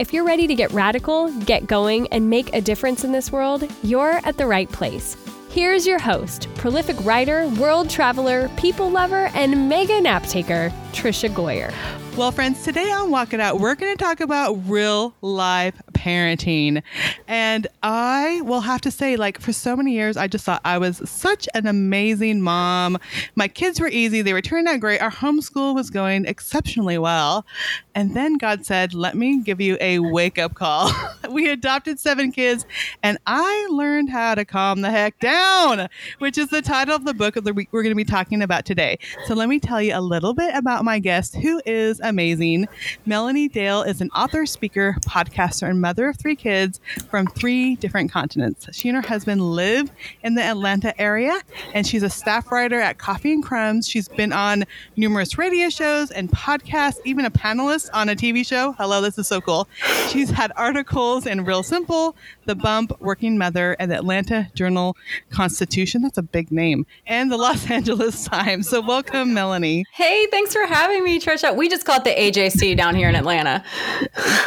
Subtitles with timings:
[0.00, 3.70] If you're ready to get radical, get going, and make a difference in this world,
[3.82, 5.14] you're at the right place.
[5.50, 11.72] Here's your host, prolific writer, world traveler, people lover, and mega nap taker, Tricia Goyer.
[12.16, 16.82] Well, friends, today on Walk It Out, we're going to talk about real life parenting.
[17.28, 20.76] And I will have to say, like, for so many years, I just thought I
[20.78, 22.98] was such an amazing mom.
[23.36, 25.00] My kids were easy, they were turning out great.
[25.00, 27.46] Our homeschool was going exceptionally well.
[27.94, 30.90] And then God said, Let me give you a wake up call.
[31.30, 32.66] we adopted seven kids,
[33.02, 37.14] and I learned how to calm the heck down, which is the title of the
[37.14, 38.98] book of the week we're going to be talking about today.
[39.26, 42.68] So let me tell you a little bit about my guest, who is amazing.
[43.06, 48.10] Melanie Dale is an author, speaker, podcaster, and mother of three kids from three different
[48.10, 48.68] continents.
[48.72, 49.90] She and her husband live
[50.22, 51.38] in the Atlanta area,
[51.74, 53.88] and she's a staff writer at Coffee and Crumbs.
[53.88, 54.64] She's been on
[54.96, 58.72] numerous radio shows and podcasts, even a panelist on a TV show.
[58.72, 59.68] Hello, this is so cool.
[60.08, 62.16] She's had articles in Real Simple,
[62.50, 64.96] The Bump, Working Mother, and the Atlanta Journal
[65.30, 66.02] Constitution.
[66.02, 66.84] That's a big name.
[67.06, 68.68] And the Los Angeles Times.
[68.68, 69.84] So welcome, Melanie.
[69.92, 71.54] Hey, thanks for having me, Tricia.
[71.54, 73.62] We just call it the AJC down here in Atlanta.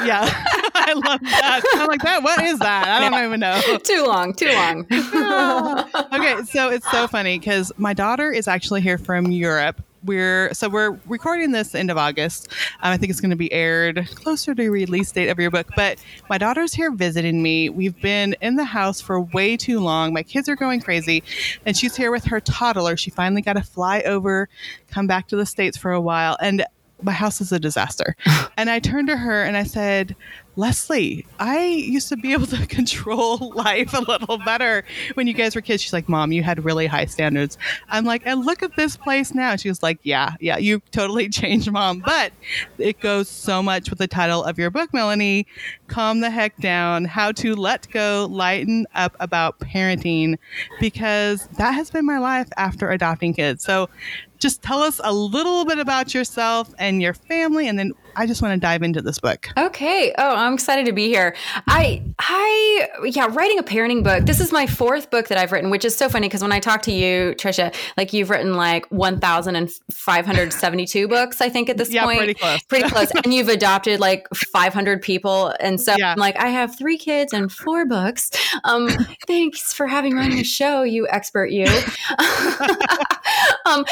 [0.04, 0.24] Yeah,
[0.76, 1.62] I love that.
[1.76, 2.24] I'm like, that.
[2.24, 2.90] What is that?
[2.90, 3.62] I don't even know.
[3.84, 4.86] too long, too long.
[6.12, 10.70] okay, so it's so funny because my daughter is actually here from Europe we're so
[10.70, 12.50] we're recording this end of August.
[12.82, 15.68] Um, I think it's going to be aired closer to release date of your book.
[15.76, 17.70] But my daughter's here visiting me.
[17.70, 20.14] We've been in the house for way too long.
[20.14, 21.24] My kids are going crazy,
[21.66, 22.98] and she's here with her toddler.
[22.98, 24.50] She finally got to fly over,
[24.90, 26.66] come back to the states for a while, and
[27.04, 28.16] my house is a disaster.
[28.58, 30.16] and I turned to her and I said,
[30.56, 34.84] Leslie, I used to be able to control life a little better
[35.16, 35.82] when you guys were kids.
[35.82, 37.58] She's like, Mom, you had really high standards.
[37.90, 39.56] I'm like, and look at this place now.
[39.56, 42.00] She was like, Yeah, yeah, you totally changed, Mom.
[42.00, 42.34] But
[42.78, 45.48] it goes so much with the title of your book, Melanie
[45.88, 50.38] Calm the Heck Down How to Let Go, Lighten Up About Parenting,
[50.80, 53.64] because that has been my life after adopting kids.
[53.64, 53.90] So
[54.40, 58.42] just tell us a little bit about yourself and your family, and then I just
[58.42, 59.50] want to dive into this book.
[59.58, 60.14] Okay.
[60.18, 61.36] Oh, I'm excited to be here.
[61.68, 64.26] I, I, yeah, writing a parenting book.
[64.26, 66.60] This is my fourth book that I've written, which is so funny because when I
[66.60, 72.04] talk to you, Tricia, like you've written like 1,572 books, I think at this yeah,
[72.04, 72.20] point.
[72.20, 72.62] pretty close.
[72.64, 73.12] Pretty close.
[73.24, 75.54] and you've adopted like 500 people.
[75.60, 76.12] And so yeah.
[76.12, 78.30] I'm like, I have three kids and four books.
[78.64, 78.90] Um,
[79.28, 81.66] thanks for having me on the show, you expert, you.
[83.66, 83.86] um,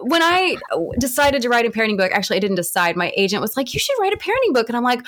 [0.00, 0.56] when I
[0.98, 2.96] decided to write a parenting book, actually, I didn't decide.
[2.96, 4.68] My agent was like, like, you should write a parenting book.
[4.68, 5.06] And I'm like,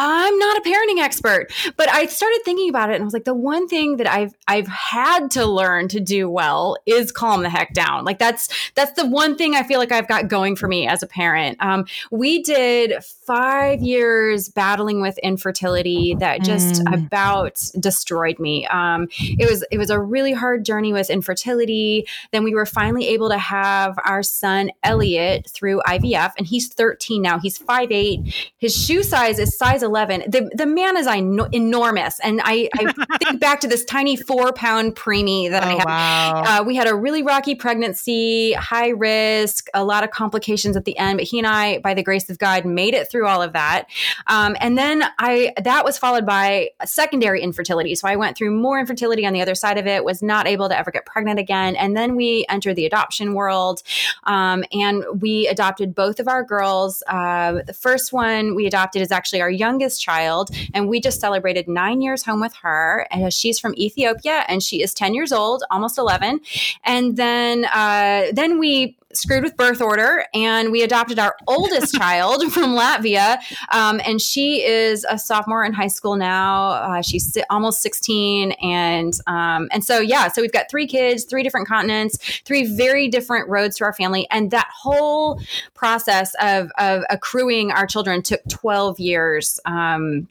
[0.00, 3.24] I'm not a parenting expert, but I started thinking about it and I was like,
[3.24, 7.50] the one thing that I've I've had to learn to do well is calm the
[7.50, 8.04] heck down.
[8.04, 11.02] Like that's that's the one thing I feel like I've got going for me as
[11.02, 11.56] a parent.
[11.60, 16.94] Um, we did five years battling with infertility that just mm.
[16.94, 18.68] about destroyed me.
[18.68, 22.06] Um, it was it was a really hard journey with infertility.
[22.30, 27.20] Then we were finally able to have our son Elliot through IVF, and he's 13
[27.20, 27.40] now.
[27.40, 28.32] He's 5'8.
[28.58, 30.24] His shoe size is size 11.
[30.28, 32.20] The, the man is enormous.
[32.20, 35.84] And I, I think back to this tiny four pound preemie that oh, I had.
[35.84, 36.42] Wow.
[36.46, 40.96] Uh, we had a really rocky pregnancy, high risk, a lot of complications at the
[40.98, 41.18] end.
[41.18, 43.86] But he and I, by the grace of God, made it through all of that.
[44.26, 47.94] Um, and then I that was followed by secondary infertility.
[47.94, 50.68] So I went through more infertility on the other side of it, was not able
[50.68, 51.76] to ever get pregnant again.
[51.76, 53.82] And then we entered the adoption world.
[54.24, 57.02] Um, and we adopted both of our girls.
[57.06, 61.20] Uh, the first one we adopted is actually our young youngest child, and we just
[61.20, 63.06] celebrated nine years home with her.
[63.10, 66.40] And she's from Ethiopia, and she is ten years old, almost eleven.
[66.84, 72.52] And then uh, then we screwed with birth order and we adopted our oldest child
[72.52, 73.38] from Latvia.
[73.70, 76.70] Um, and she is a sophomore in high school now.
[76.70, 78.52] Uh, she's almost 16.
[78.52, 83.08] And, um, and so, yeah, so we've got three kids, three different continents, three very
[83.08, 84.26] different roads to our family.
[84.30, 85.40] And that whole
[85.74, 89.58] process of, of accruing our children took 12 years.
[89.64, 90.28] Um,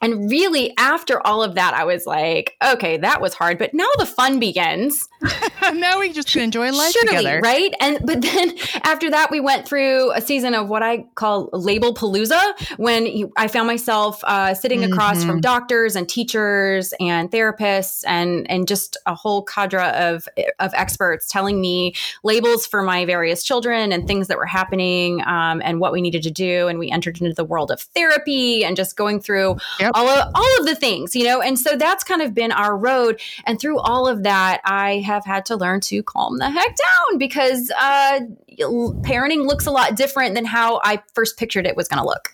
[0.00, 3.88] and really, after all of that, I was like, okay, that was hard, but now
[3.98, 5.08] the fun begins.
[5.74, 7.40] now we just enjoy life Surely, together.
[7.42, 7.72] right?
[7.80, 8.52] And but then
[8.84, 12.40] after that, we went through a season of what I call label palooza,
[12.78, 15.26] when you, I found myself uh, sitting across Mm-hmm.
[15.28, 20.28] from doctors and teachers and therapists and and just a whole cadre of
[20.58, 25.60] of experts telling me labels for my various children and things that were happening um,
[25.64, 26.68] and what we needed to do.
[26.68, 29.92] And we entered into the world of therapy and just going through Yep.
[29.94, 31.40] all of all of the things, you know.
[31.40, 33.20] And so that's kind of been our road.
[33.44, 37.18] And through all of that, I have had to learn to calm the heck down
[37.18, 38.20] because uh,
[38.58, 42.32] parenting looks a lot different than how I first pictured it was going to look.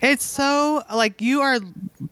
[0.00, 1.58] It's so like you are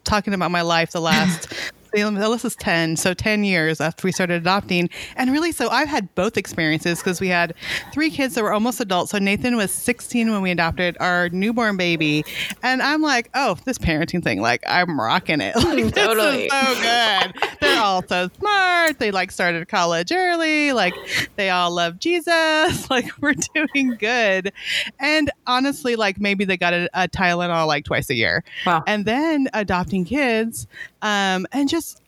[0.05, 1.53] talking about my life the last.
[1.95, 4.89] Alyssa's 10, so 10 years after we started adopting.
[5.17, 7.55] And really, so I've had both experiences because we had
[7.93, 9.11] three kids that were almost adults.
[9.13, 12.25] So Nathan was 16 when we adopted our newborn baby.
[12.63, 15.55] And I'm like, oh, this parenting thing, like, I'm rocking it.
[15.71, 16.45] Like, Totally.
[16.47, 17.51] Is so good.
[17.61, 18.99] They're all so smart.
[18.99, 20.73] They like started college early.
[20.73, 20.95] Like,
[21.37, 22.31] they all love Jesus.
[22.91, 24.53] Like, we're doing good.
[24.99, 28.83] And honestly, like, maybe they got a, a Tylenol like twice a year Wow.
[28.87, 30.67] and then adopting kids
[31.03, 32.01] um, and just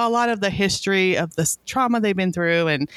[0.00, 2.88] a lot of the history of this trauma they've been through and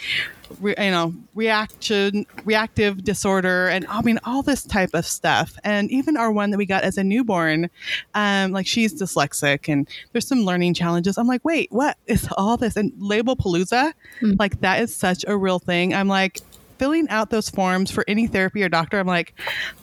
[0.60, 5.58] re, you know reaction reactive disorder and i mean all this type of stuff.
[5.64, 7.72] And even our one that we got as a newborn
[8.14, 11.18] um, like she's dyslexic and there's some learning challenges.
[11.18, 12.76] I'm like wait what is all this?
[12.76, 14.38] And label palooza Mm.
[14.40, 15.96] like that is such a real thing.
[15.96, 16.40] I'm like
[16.78, 19.36] filling out those forms for any therapy or doctor i'm like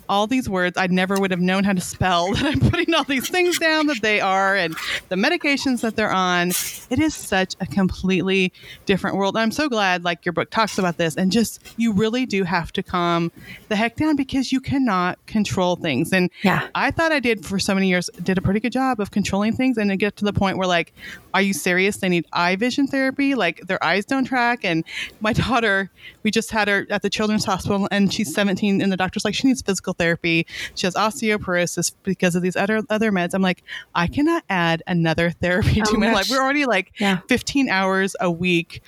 [0.08, 3.04] all these words I never would have known how to spell that I'm putting all
[3.04, 4.74] these things down that they are and
[5.08, 6.50] the medications that they're on.
[6.90, 8.52] It is such a completely
[8.86, 9.36] different world.
[9.36, 12.72] I'm so glad like your book talks about this and just you really do have
[12.72, 13.30] to calm
[13.68, 16.12] the heck down because you cannot control things.
[16.12, 16.68] And Yeah.
[16.74, 19.54] I thought I did for so many years did a pretty good job of controlling
[19.54, 20.92] things and it get to the point where like
[21.34, 24.84] are you serious they need eye vision therapy like their eyes don't track and
[25.20, 25.90] my daughter
[26.22, 29.34] we just had her at the children's hospital and she's 17 and the doctor's like
[29.34, 33.62] she needs physical therapy she has osteoporosis because of these other other meds i'm like
[33.94, 37.18] i cannot add another therapy Oh to my my life we're already like Yeah.
[37.28, 38.82] 15 hours a week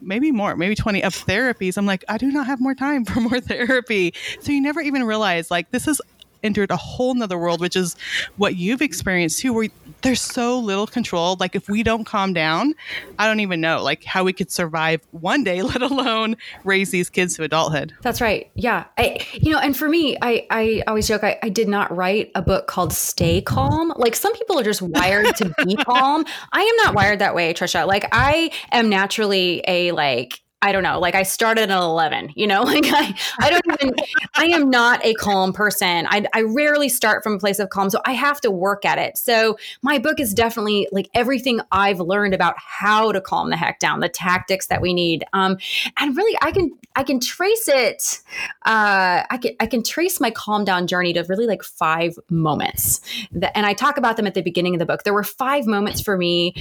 [0.00, 1.78] maybe more, maybe 20 of therapies.
[1.78, 4.12] I'm like, I do not have more time for more therapy.
[4.40, 6.00] So you never even realize like this has
[6.42, 7.96] entered a whole nother world, which is
[8.36, 9.68] what you've experienced too, where
[10.02, 11.36] there's so little control.
[11.38, 12.74] Like if we don't calm down,
[13.18, 17.10] I don't even know like how we could survive one day, let alone raise these
[17.10, 17.94] kids to adulthood.
[18.02, 18.50] That's right.
[18.54, 18.84] Yeah.
[18.98, 22.30] I, you know, and for me, I, I always joke, I, I did not write
[22.34, 23.92] a book called Stay Calm.
[23.96, 26.24] Like some people are just wired to be calm.
[26.52, 27.86] I am not wired that way, Tricia.
[27.86, 32.46] Like I am naturally a like, I don't know, like I started at 11, you
[32.46, 33.94] know, like I, I don't even,
[34.34, 36.06] I am not a calm person.
[36.08, 37.90] I, I rarely start from a place of calm.
[37.90, 39.18] So I have to work at it.
[39.18, 43.80] So my book is definitely like everything I've learned about how to calm the heck
[43.80, 45.24] down, the tactics that we need.
[45.34, 45.58] Um,
[45.98, 48.20] and really I can, I can trace it.
[48.64, 53.02] Uh, I can, I can trace my calm down journey to really like five moments
[53.32, 55.04] that, and I talk about them at the beginning of the book.
[55.04, 56.54] There were five moments for me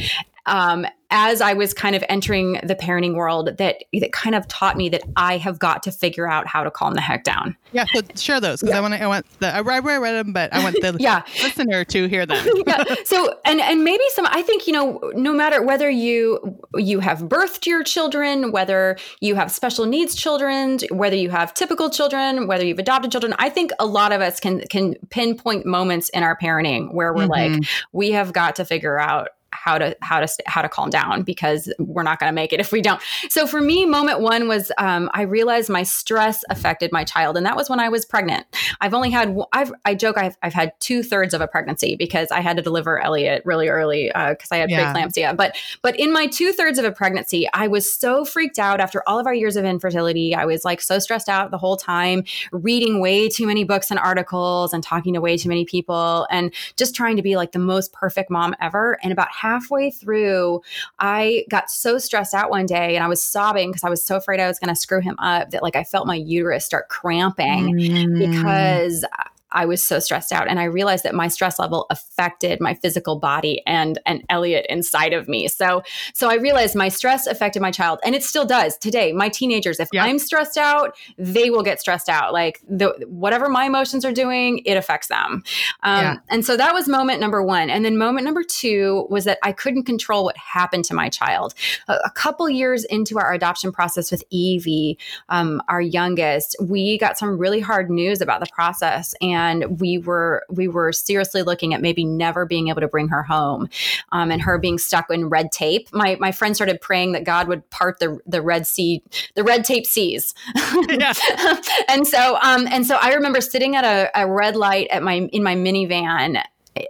[0.45, 4.75] um, as I was kind of entering the parenting world that that kind of taught
[4.75, 7.56] me that I have got to figure out how to calm the heck down.
[7.71, 9.01] Yeah, so share those because I want to.
[9.01, 9.47] I want the.
[9.47, 11.21] I read, I read them, but I want the Yeah.
[11.41, 12.45] listener to hear them.
[12.67, 12.83] yeah.
[13.06, 17.19] So and and maybe some I think you know no matter whether you you have
[17.19, 22.65] birthed your children, whether you have special needs children, whether you have typical children, whether
[22.65, 26.38] you've adopted children, I think a lot of us can can pinpoint moments in our
[26.38, 27.88] parenting where we're like mm-hmm.
[27.93, 31.71] we have got to figure out how to how to how to calm down because
[31.79, 33.01] we're not going to make it if we don't.
[33.29, 37.45] So for me, moment one was um, I realized my stress affected my child, and
[37.45, 38.45] that was when I was pregnant.
[38.81, 42.29] I've only had I've I joke I've I've had two thirds of a pregnancy because
[42.31, 44.93] I had to deliver Elliot really early because I had Yeah.
[44.93, 45.35] preeclampsia.
[45.35, 49.03] But but in my two thirds of a pregnancy, I was so freaked out after
[49.07, 50.35] all of our years of infertility.
[50.35, 54.00] I was like so stressed out the whole time, reading way too many books and
[54.00, 57.59] articles and talking to way too many people and just trying to be like the
[57.59, 58.97] most perfect mom ever.
[59.03, 60.62] And about halfway through,
[61.00, 64.16] I got so stressed out one day and I was sobbing because I was so
[64.18, 66.90] afraid I was going to screw him up that like I felt my uterus start
[66.90, 68.18] cramping Mm.
[68.18, 69.06] because
[69.55, 73.17] I was so stressed out and I realized that my stress level affected my physical
[73.17, 75.47] body and and Elliot inside of me.
[75.47, 75.81] So
[76.13, 79.13] so I realized my stress affected my child and it still does today.
[79.13, 80.03] My teenagers if Yeah.
[80.03, 82.33] I'm stressed out, they will get stressed out.
[82.33, 85.41] Like the whatever my emotions are doing, it affects them.
[85.83, 86.15] Um Yeah.
[86.29, 87.69] and so that was moment number 1.
[87.69, 91.53] And then moment number 2 was that I couldn't control what happened to my child.
[91.88, 94.97] A, a couple years into our adoption process with Evie,
[95.29, 99.15] um, our youngest, we got some really hard news about the process.
[99.21, 103.08] And and we were we were seriously looking at maybe never being able to bring
[103.10, 103.70] her home,
[104.12, 105.88] um, and her being stuck in red tape.
[105.94, 109.04] My my friend started praying that God would part the the red sea,
[109.36, 110.34] the red tape seas.
[111.88, 115.30] and so um, and so I remember sitting at a, a red light at my
[115.32, 116.44] in my minivan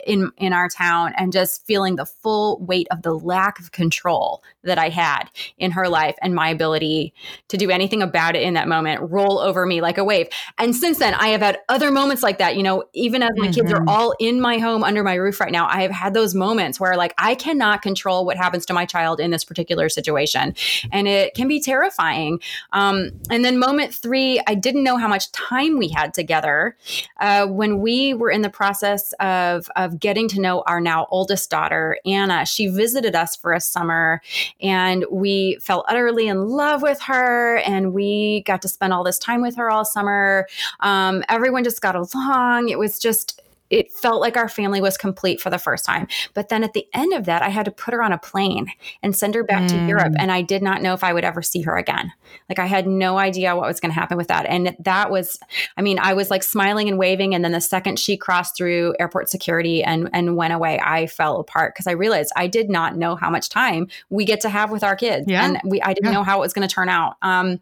[0.05, 4.43] in in our town and just feeling the full weight of the lack of control
[4.63, 5.25] that I had
[5.57, 7.13] in her life and my ability
[7.49, 10.27] to do anything about it in that moment roll over me like a wave.
[10.57, 13.47] And since then I have had other moments like that, you know, even as my
[13.47, 13.53] mm-hmm.
[13.53, 13.89] kids are mm-hmm.
[13.89, 16.97] all in my home under my roof right now, I have had those moments where
[16.97, 20.55] like I cannot control what happens to my child in this particular situation
[20.91, 22.39] and it can be terrifying.
[22.71, 26.75] Um, and then moment 3, I didn't know how much time we had together
[27.19, 31.49] uh, when we were in the process of of getting to know our now oldest
[31.49, 32.45] daughter, Anna.
[32.45, 34.21] She visited us for a summer
[34.61, 39.19] and we fell utterly in love with her and we got to spend all this
[39.19, 40.47] time with her all summer.
[40.79, 42.69] Um, everyone just got along.
[42.69, 46.07] It was just, it felt like our family was complete for the first time.
[46.33, 48.67] But then at the end of that, I had to put her on a plane
[49.01, 49.69] and send her back mm.
[49.69, 50.13] to Europe.
[50.17, 52.11] And I did not know if I would ever see her again.
[52.47, 54.45] Like I had no idea what was going to happen with that.
[54.45, 55.39] And that was,
[55.77, 57.33] I mean, I was like smiling and waving.
[57.33, 61.39] And then the second she crossed through airport security and, and went away, I fell
[61.39, 64.69] apart because I realized I did not know how much time we get to have
[64.69, 65.25] with our kids.
[65.27, 65.45] Yeah.
[65.45, 66.17] And we, I didn't yeah.
[66.17, 67.15] know how it was going to turn out.
[67.21, 67.59] Um,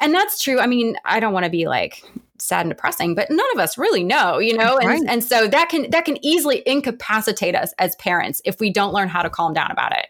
[0.00, 0.60] and that's true.
[0.60, 2.02] I mean, I don't want to be like,
[2.38, 4.78] sad and depressing but none of us really know you know?
[4.78, 5.02] And, right.
[5.08, 9.08] and so that can that can easily incapacitate us as parents if we don't learn
[9.08, 10.06] how to calm down about it.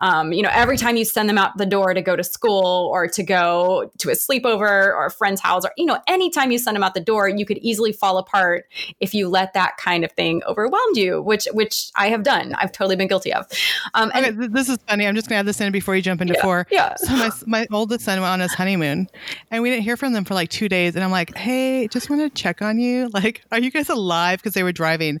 [0.00, 2.90] Um, you know every time you send them out the door to go to school
[2.92, 6.58] or to go to a sleepover or a friend's house or you know anytime you
[6.58, 8.66] send them out the door you could easily fall apart
[9.00, 12.54] if you let that kind of thing overwhelm you which which i have done.
[12.54, 13.46] I've totally been guilty of.
[13.94, 15.06] Um, and okay, this is funny.
[15.06, 16.66] I'm just gonna add this in before you jump into yeah, four.
[16.70, 16.94] yeah.
[16.96, 19.08] So my, my oldest son went on his honeymoon
[19.50, 21.88] and we didn't hear from them for like two days and i'm like hey hey,
[21.88, 23.10] just want to check on you.
[23.14, 24.40] Like, are you guys alive?
[24.40, 25.20] Because they were driving.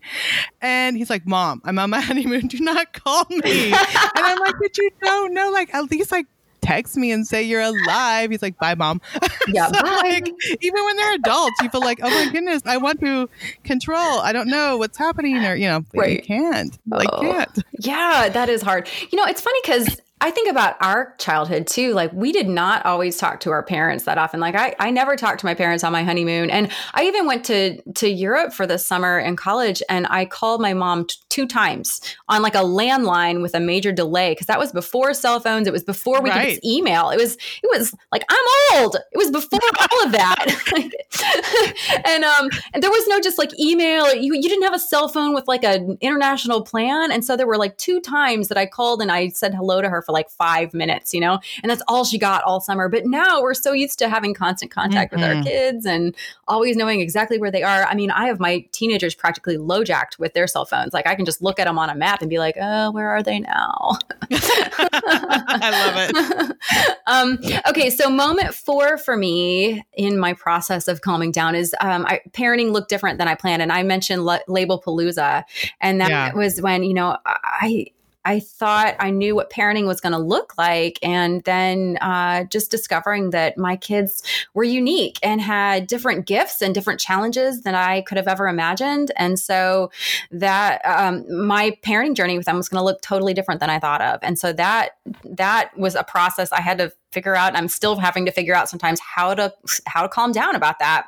[0.60, 2.48] And he's like, Mom, I'm on my honeymoon.
[2.48, 3.66] Do not call me.
[3.72, 3.76] and
[4.16, 5.50] I'm like, but you don't know.
[5.50, 6.26] Like, at least like
[6.60, 8.30] text me and say you're alive.
[8.30, 9.00] He's like, bye, mom.
[9.46, 10.00] Yeah, so, bye.
[10.02, 10.28] Like,
[10.60, 13.28] even when they're adults, you feel like, oh my goodness, I want to
[13.62, 14.20] control.
[14.20, 16.16] I don't know what's happening, or you know, right.
[16.16, 16.76] you can't.
[16.86, 17.20] Like, oh.
[17.20, 17.58] can't.
[17.80, 18.88] Yeah, that is hard.
[19.10, 21.92] You know, it's funny because I think about our childhood too.
[21.92, 24.40] Like we did not always talk to our parents that often.
[24.40, 26.48] Like I, I never talked to my parents on my honeymoon.
[26.48, 30.62] And I even went to, to Europe for the summer in college and I called
[30.62, 32.00] my mom t- two times
[32.30, 34.34] on like a landline with a major delay.
[34.34, 35.68] Cause that was before cell phones.
[35.68, 36.54] It was before we right.
[36.54, 37.10] could email.
[37.10, 38.96] It was, it was like, I'm old.
[39.12, 39.60] It was before
[39.92, 42.02] all of that.
[42.06, 44.14] and, um, and there was no just like email.
[44.14, 47.12] You, you didn't have a cell phone with like an international plan.
[47.12, 49.90] And so there were like two times that I called and I said hello to
[49.90, 52.88] her for like five minutes, you know, and that's all she got all summer.
[52.88, 55.20] But now we're so used to having constant contact mm-hmm.
[55.20, 55.48] with our mm-hmm.
[55.48, 56.14] kids and
[56.48, 57.84] always knowing exactly where they are.
[57.84, 60.94] I mean, I have my teenagers practically low jacked with their cell phones.
[60.94, 63.10] Like I can just look at them on a map and be like, oh, where
[63.10, 63.98] are they now?
[64.32, 66.56] I love it.
[67.06, 72.06] um, okay, so moment four for me in my process of calming down is um,
[72.06, 73.62] I, parenting looked different than I planned.
[73.62, 75.44] And I mentioned Label Palooza,
[75.80, 76.32] and that yeah.
[76.34, 77.86] was when, you know, I
[78.24, 80.98] I thought I knew what parenting was going to look like.
[81.02, 84.22] And then uh, just discovering that my kids
[84.54, 89.12] were unique and had different gifts and different challenges than I could have ever imagined.
[89.16, 89.90] And so
[90.30, 93.78] that um, my parenting journey with them was going to look totally different than I
[93.78, 94.20] thought of.
[94.22, 97.56] And so that that was a process I had to figure out.
[97.56, 99.54] I'm still having to figure out sometimes how to
[99.86, 101.06] how to calm down about that.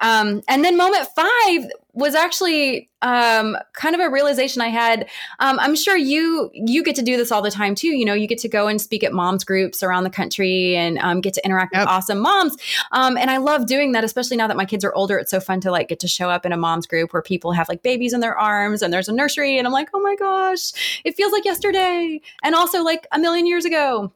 [0.00, 5.08] Um, and then moment five was actually um, kind of a realization I had.
[5.38, 7.88] Um, I'm sure you you get to do this all the time too.
[7.88, 10.98] You know, you get to go and speak at moms groups around the country and
[10.98, 11.82] um, get to interact yep.
[11.82, 12.56] with awesome moms.
[12.92, 15.18] Um, and I love doing that, especially now that my kids are older.
[15.18, 17.52] It's so fun to like get to show up in a moms group where people
[17.52, 20.16] have like babies in their arms and there's a nursery, and I'm like, oh my
[20.16, 24.12] gosh, it feels like yesterday, and also like a million years ago.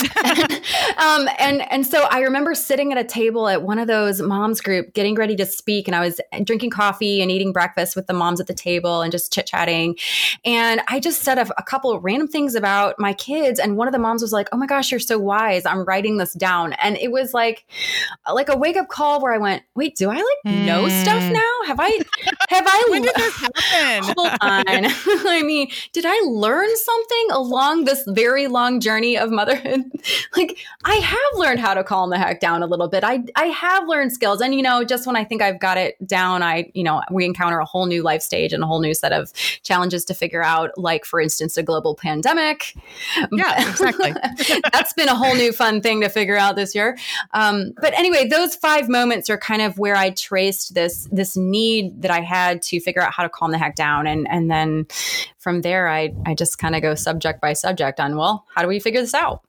[0.98, 4.60] um, and and so I remember sitting at a table at one of those moms
[4.60, 8.14] group, getting ready to speak, and I was drinking coffee and eating breakfast with the
[8.14, 9.96] moms at the table and just chit chatting.
[10.44, 13.86] And I just said a, a couple of random things about my kids, and one
[13.86, 15.66] of the moms was like, "Oh my gosh, you're so wise!
[15.66, 17.66] I'm writing this down." And it was like
[18.32, 21.32] like a wake up call where I went, "Wait, do I like know stuff hmm.
[21.32, 21.52] now?
[21.66, 22.00] Have I
[22.48, 22.86] have I?
[22.90, 24.14] When did this happen?
[24.16, 24.64] Hold on.
[25.28, 29.81] I mean, did I learn something along this very long journey of motherhood?
[30.36, 33.04] like, I have learned how to calm the heck down a little bit.
[33.04, 35.96] I I have learned skills, and you know, just when I think I've got it
[36.06, 38.94] down, I you know, we encounter a whole new life stage and a whole new
[38.94, 40.70] set of challenges to figure out.
[40.76, 42.74] Like, for instance, a global pandemic.
[43.30, 44.12] Yeah, exactly.
[44.72, 46.98] That's been a whole new fun thing to figure out this year.
[47.32, 52.02] Um, but anyway, those five moments are kind of where I traced this this need
[52.02, 54.86] that I had to figure out how to calm the heck down, and and then
[55.42, 58.68] from there, I I just kind of go subject by subject on well, how do
[58.68, 59.42] we figure this out?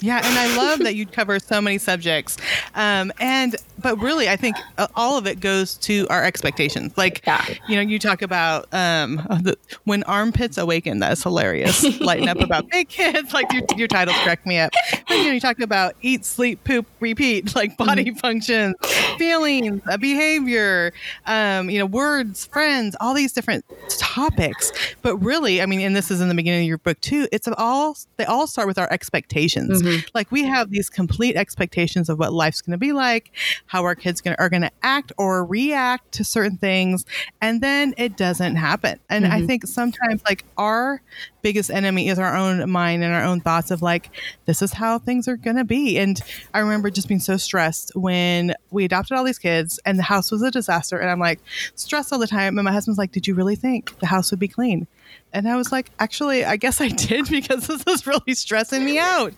[0.00, 2.36] Yeah, and I love that you cover so many subjects.
[2.74, 6.92] Um, and but really, I think uh, all of it goes to our expectations.
[6.96, 7.44] Like, Yeah.
[7.68, 10.98] you know, you talk about um, the, when armpits awaken.
[10.98, 12.00] That is hilarious.
[12.00, 13.32] Lighten up about big kids.
[13.32, 14.72] Like your, your titles crack me up.
[15.08, 17.54] But you know, you talk about eat, sleep, poop, repeat.
[17.56, 18.74] Like body functions,
[19.16, 20.92] feelings, uh, behavior.
[21.26, 23.64] Um, you know, words, friends, all these different
[23.98, 24.72] topics.
[25.02, 27.28] But really, I mean, and this is in the beginning of your book too.
[27.32, 29.82] It's all they all start with our expectations.
[29.86, 30.06] Mm-hmm.
[30.14, 33.32] Like we have these complete expectations of what life's going to be like,
[33.66, 37.04] how our kids gonna, are going to act or react to certain things,
[37.40, 38.98] and then it doesn't happen.
[39.08, 39.46] And I mm-hmm.
[39.46, 41.02] think sometimes like our
[41.42, 44.10] biggest enemy is our own mind and our own thoughts of like
[44.46, 45.98] this is how things are going to be.
[45.98, 46.20] And
[46.54, 50.30] i remember just being so stressed when we adopted all these kids and the house
[50.30, 51.40] was a disaster and i'm like
[51.74, 54.40] stressed all the time and my husband's like did you really think the house would
[54.40, 54.86] be clean
[55.32, 58.98] and I was like, actually, I guess I did because this is really stressing me
[58.98, 59.34] out.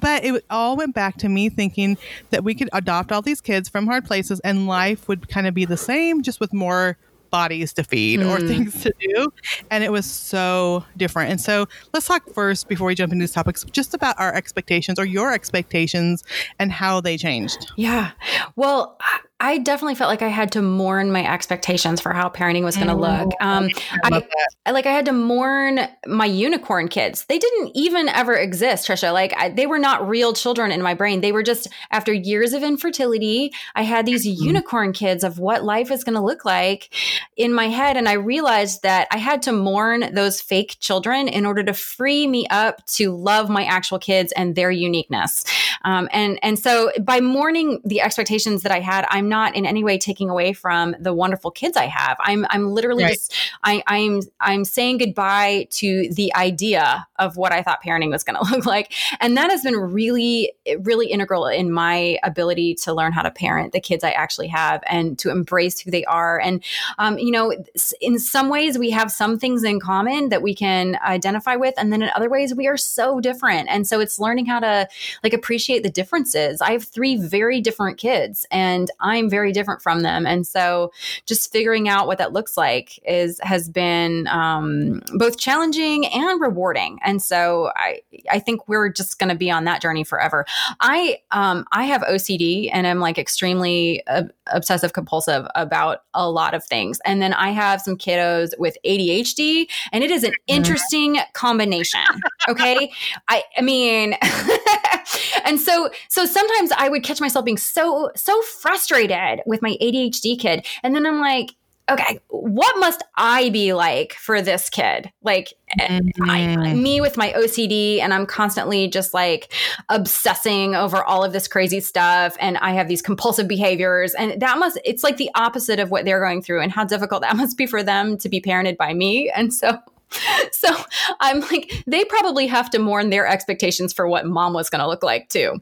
[0.00, 1.98] But it all went back to me thinking
[2.30, 5.54] that we could adopt all these kids from hard places and life would kind of
[5.54, 6.96] be the same, just with more
[7.34, 8.46] bodies to feed or mm.
[8.46, 9.32] things to do.
[9.68, 11.32] And it was so different.
[11.32, 15.00] And so let's talk first, before we jump into these topics, just about our expectations
[15.00, 16.22] or your expectations
[16.60, 17.72] and how they changed.
[17.74, 18.12] Yeah.
[18.54, 18.96] Well,
[19.40, 22.88] I- definitely felt like I had to mourn my expectations for how parenting was going
[22.88, 23.32] to look.
[23.40, 23.68] Um,
[24.04, 24.22] I
[24.66, 27.24] I, like I had to mourn my unicorn kids.
[27.26, 29.12] They didn't even ever exist, Tricia.
[29.12, 31.20] Like I, they were not real children in my brain.
[31.20, 35.90] They were just after years of infertility, I had these unicorn kids of what life
[35.90, 36.92] is going to look like
[37.36, 41.46] in my head and I realized that I had to mourn those fake children in
[41.46, 45.44] order to free me up to love my actual kids and their uniqueness.
[45.84, 49.82] Um, and and so by mourning the expectations that I had, I'm not in any
[49.84, 52.16] way taking away from the wonderful kids I have.
[52.20, 53.14] I'm I'm literally Right.
[53.14, 58.24] just I, I'm I'm saying goodbye to the idea of what I thought parenting was
[58.24, 62.92] going to look like, and that has been really really integral in my ability to
[62.92, 66.40] learn how to parent the kids I actually have and to embrace who they are.
[66.40, 66.62] And
[66.98, 67.52] um, you know,
[68.00, 71.92] in some ways we have some things in common that we can identify with, and
[71.92, 73.68] then in other ways we are so different.
[73.68, 74.88] And so it's learning how to
[75.22, 76.60] like appreciate the differences.
[76.60, 80.92] I have three very different kids, and I'm very different from them, and so
[81.26, 86.98] just figuring out what that looks like is has been um, both challenging and rewarding.
[87.02, 88.00] And so I
[88.30, 90.44] I think we're just going to be on that journey forever.
[90.80, 96.54] I um I have OCD and I'm like extremely uh, obsessive compulsive about a lot
[96.54, 97.00] of things.
[97.04, 102.00] And then I have some kiddos with ADHD and it is an interesting combination.
[102.48, 102.92] Okay?
[103.28, 104.14] I I mean
[105.44, 110.38] and so so sometimes I would catch myself being so so frustrated with my ADHD
[110.38, 111.50] kid and then I'm like
[111.90, 115.12] okay, what must I be like for this kid?
[115.22, 116.80] Like I, Mhm.
[116.82, 119.52] me with my OCD, and I'm constantly just like
[119.90, 124.58] obsessing over all of this crazy stuff, and I have these compulsive behaviors, and that
[124.58, 127.58] must it's like the opposite of what they're going through, and how difficult that must
[127.58, 129.78] be for them to be parented by me, and so.
[130.52, 130.74] So
[131.20, 134.88] I'm like, they probably have to mourn their expectations for what mom was going to
[134.88, 135.60] look like too.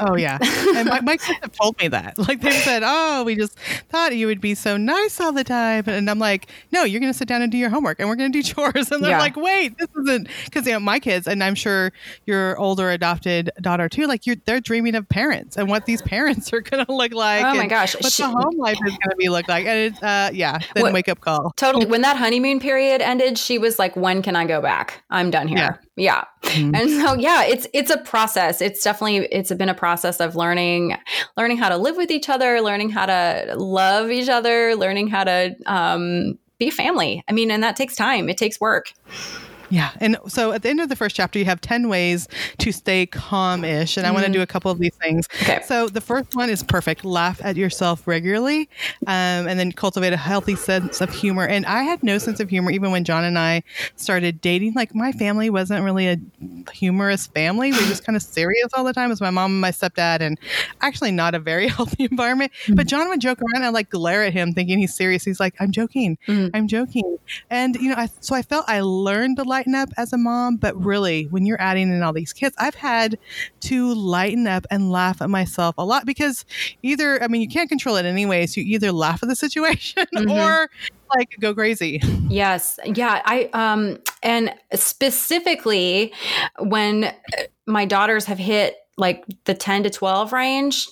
[0.00, 0.38] Oh yeah,
[0.76, 2.16] and my, my kids have told me that.
[2.28, 3.58] Like they've said, "Oh, we just
[3.90, 7.12] thought you would be so nice all the time," and I'm like, "No, you're going
[7.12, 9.12] to sit down and do your homework, and we're going to do chores." And they're
[9.12, 9.18] Yeah.
[9.18, 11.92] like, "Wait, this isn't," because you know my kids, and I'm sure
[12.26, 14.06] your older adopted daughter too.
[14.06, 17.44] Like you're, they're dreaming of parents and what these parents are going to look like.
[17.44, 19.66] Oh my and gosh, what she- the home life is going to be look like.
[19.66, 21.52] And it's, uh, yeah, then What- wake up call.
[21.56, 21.86] Totally.
[21.86, 25.02] When that honeymoon period ended, she was like, "When can I go back?
[25.10, 25.76] I'm done here." Yeah.
[26.42, 26.76] Mhm.
[26.78, 28.60] And so, yeah, it's it's a process.
[28.60, 30.96] It's definitely it's been a process of learning
[31.36, 35.24] learning how to live with each other, learning how to love each other, learning how
[35.24, 37.22] to um, be family.
[37.28, 38.28] I mean, and that takes time.
[38.28, 38.92] It takes work.
[39.70, 39.90] Yeah.
[40.00, 42.26] And so at the end of the first chapter, you have 10 ways
[42.58, 43.96] to stay calm ish.
[43.96, 45.28] And I want to do a couple of these things.
[45.42, 45.60] Okay.
[45.64, 48.68] So the first one is perfect laugh at yourself regularly
[49.06, 51.46] um, and then cultivate a healthy sense of humor.
[51.46, 53.62] And I had no sense of humor even when John and I
[53.96, 54.72] started dating.
[54.74, 56.16] Like my family wasn't really a
[56.72, 57.72] humorous family.
[57.72, 59.06] We were just kind of serious all the time.
[59.06, 60.38] It was my mom and my stepdad, and
[60.80, 62.52] actually not a very healthy environment.
[62.74, 65.24] But John would joke around and I'd like glare at him thinking he's serious.
[65.24, 66.18] He's like, I'm joking.
[66.26, 66.50] Mhm.
[66.54, 67.18] I'm joking.
[67.50, 70.56] And, you know, I, so I felt I learned to lighten up as a mom,
[70.56, 73.18] but really, when you're adding in all these kids, I've had
[73.62, 76.44] to lighten up and laugh at myself a lot because
[76.82, 78.46] either, I mean, you can't control it anyway.
[78.46, 80.30] So you either laugh at the situation Mhm.
[80.30, 80.70] or
[81.16, 82.00] like go crazy.
[82.28, 82.78] Yes.
[82.84, 83.20] Yeah.
[83.24, 86.12] I, um, and specifically
[86.60, 87.12] when uh,
[87.66, 90.88] my daughters have hit like the 10 to 12 range,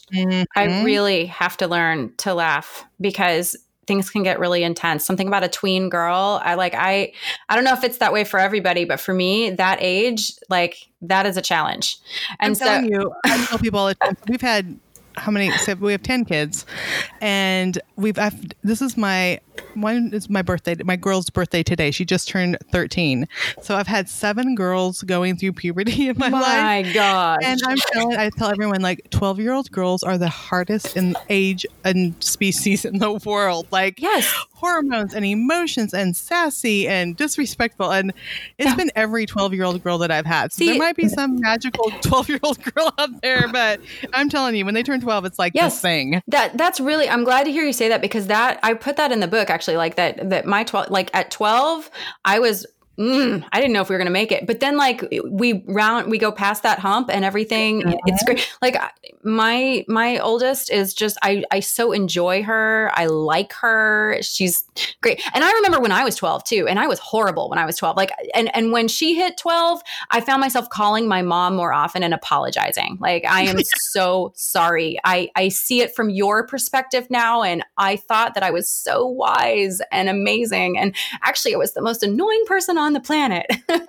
[0.57, 0.85] I Mhm.
[0.85, 5.05] really have to learn to laugh because things can get really intense.
[5.05, 7.12] Something about a tween girl, I like I
[7.49, 10.88] I don't know if it's that way for everybody, but for me, that age, like
[11.03, 11.99] that is a challenge.
[12.40, 14.16] I'm And so telling you, I tell people all the time.
[14.29, 14.79] We've had
[15.16, 15.50] how many?
[15.59, 16.66] So we have ten kids,
[17.20, 18.18] and we've.
[18.18, 19.40] I've, this is my
[19.74, 20.74] one is my birthday.
[20.85, 21.90] My girl's birthday today.
[21.90, 23.29] She just turned thirteen.
[23.62, 26.42] So I've had seven girls going through puberty in my, life.
[26.42, 27.40] my God!
[27.42, 31.14] And I'm telling, I tell everyone like 12 year old girls are the hardest in
[31.29, 33.66] age and species in the world.
[33.70, 34.26] Like yes.
[34.52, 37.92] hormones and emotions and sassy and disrespectful.
[37.92, 38.12] And
[38.59, 40.52] it's been every 12 year old girl that I've had.
[40.52, 43.81] So See- there might be some magical 12 year old girl out there, but
[44.12, 45.75] I'm telling you, when they turn 12, it's like Yes.
[45.75, 46.21] this thing.
[46.27, 49.12] That that's really I'm glad to hear you say that because that I put that
[49.12, 51.88] in the book actually like that that my 12 like at 12
[52.25, 52.66] I was
[52.98, 55.64] mm, I didn't know if we were going to make it but then like we
[55.66, 58.76] round we go past that hump and everything it's great like
[59.22, 64.64] my my oldest is just I I so enjoy her I like her she's
[65.00, 67.66] great and I remember when I was 12 too and I was horrible when I
[67.66, 69.80] was 12 like and and when she hit 12
[70.11, 72.98] I found myself calling my mom more often and apologizing.
[73.00, 73.59] Like, I am
[73.90, 74.98] so sorry.
[75.04, 77.42] I, I see it from your perspective now.
[77.42, 80.78] And I thought that I was so wise and amazing.
[80.78, 83.46] And actually, I was the most annoying person on the planet.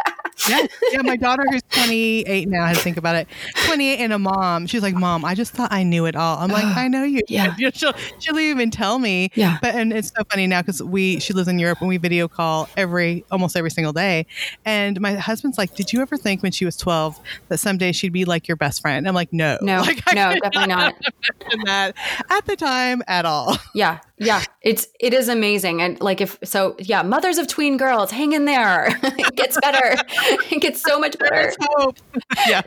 [0.47, 0.65] Yeah.
[0.91, 1.01] Yeah.
[1.01, 3.27] My daughter, who's 28 now, has to think about it.
[3.65, 4.67] 28 and a mom.
[4.67, 6.38] She's like, Mom, I just thought I knew it all.
[6.38, 7.21] I'm like, I know you.
[7.27, 7.55] Yeah.
[7.73, 9.29] She'll, she'll even tell me.
[9.33, 9.57] Yeah.
[9.62, 12.27] But and it's so funny now because we she lives in Europe and we video
[12.27, 14.25] call every almost every single day.
[14.65, 18.13] And my husband's like, Did you ever think when she was 12 that someday she'd
[18.13, 19.07] be like your best friend?
[19.07, 19.57] I'm like, No.
[19.62, 20.95] No, like, no, definitely not.
[21.41, 21.95] imagine that
[22.29, 23.57] at the time at all.
[23.73, 23.99] Yeah.
[24.19, 24.43] Yeah.
[24.62, 25.82] It's, it is amazing.
[25.82, 28.88] And like, if so, yeah, mothers of tween girls, hang in there.
[29.03, 30.01] it gets better.
[30.51, 31.53] it gets so much better.
[31.75, 31.97] Hope.
[32.47, 32.62] yeah.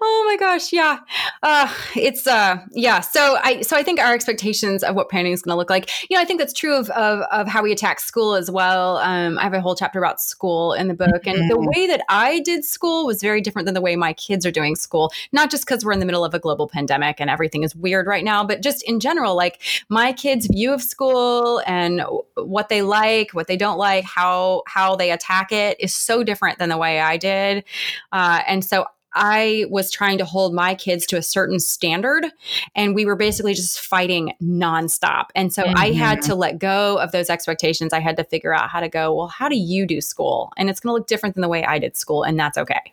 [0.00, 0.98] Oh my gosh yeah
[1.42, 5.42] uh it's uh yeah so i so i think our expectations of what parenting is
[5.42, 7.72] going to look like you know i think that's true of, of of how we
[7.72, 11.26] attack school as well um i have a whole chapter about school in the book
[11.26, 11.66] and the Mhm.
[11.74, 14.76] way that i did school was very different than the way my kids are doing
[14.76, 17.74] school not just because we're in the middle of a global pandemic and everything is
[17.74, 22.02] weird right now but just in general like my kids view of school and
[22.34, 26.58] what they like what they don't like how how they attack it is so different
[26.58, 27.62] than the way i did.
[28.10, 32.26] Uh, and so I was trying to hold my kids to a certain standard,
[32.74, 35.26] and we were basically just fighting nonstop.
[35.34, 37.92] And so I had to let go of those expectations.
[37.92, 40.52] I had to figure out how to go, well, how do you do school?
[40.56, 42.92] And it's going to look different than the way I did school, and that's okay.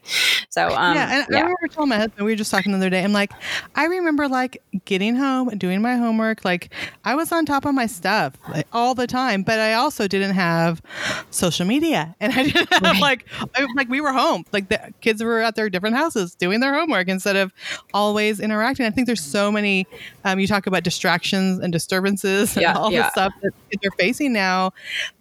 [0.50, 2.90] So, um, yeah, and I remember telling my husband, we were just talking the other
[2.90, 3.04] day.
[3.04, 3.34] I'm like,
[3.76, 6.46] I remember like getting home and doing my homework.
[6.46, 6.74] Like
[7.04, 10.36] I was on top of my stuff like, all the time, but I also didn't
[10.36, 10.82] have
[11.30, 13.02] social media, and I didn't have Right.
[13.02, 13.26] like
[13.56, 14.46] I, like we were home.
[14.54, 16.05] Like the kids were at their different houses
[16.40, 17.52] doing their homework instead of
[17.94, 18.86] always interacting.
[18.86, 19.88] I think there's so many.
[20.24, 23.04] Um, you talk about distractions and disturbances and Yeah, all yeah.
[23.04, 24.72] the stuff that they're facing now.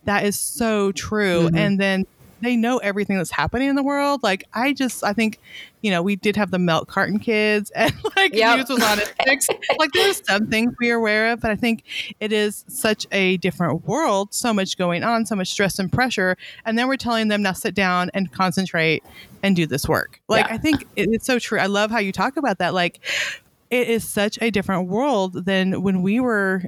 [0.04, 1.56] That is so true, Mhm.
[1.58, 2.04] and then
[2.40, 4.22] they know everything that's happening in the world.
[4.22, 5.40] Like I just, I think,
[5.80, 8.58] you know, we did have the milk carton kids, and like Yep.
[8.58, 9.46] news was on at six.
[9.78, 11.84] like there's some things we are aware of, but I think
[12.20, 14.34] it is such a different world.
[14.34, 17.52] So much going on, so much stress and pressure, and then we're telling them now
[17.54, 19.02] sit down and concentrate
[19.44, 20.20] and do this work.
[20.28, 20.54] Like Yeah.
[20.54, 21.58] I think it, it's so true.
[21.60, 22.74] I love how you talk about that.
[22.74, 22.98] Like
[23.70, 26.64] it is such a different world than when we were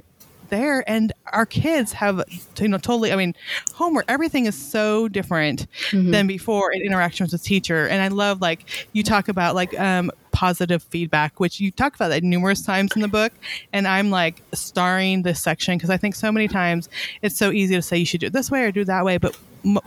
[0.49, 2.23] there and our kids have
[2.57, 3.35] you know totally i mean
[3.73, 6.11] homework everything is so different Mhm.
[6.13, 10.09] than before in interactions with teacher and i love like you talk about like um
[10.31, 13.33] positive feedback which you talk about that numerous times in the book
[13.73, 16.87] and i'm like starring this section because i think so many times
[17.21, 19.03] it's so easy to say you should do it this way or do it that
[19.03, 19.37] way but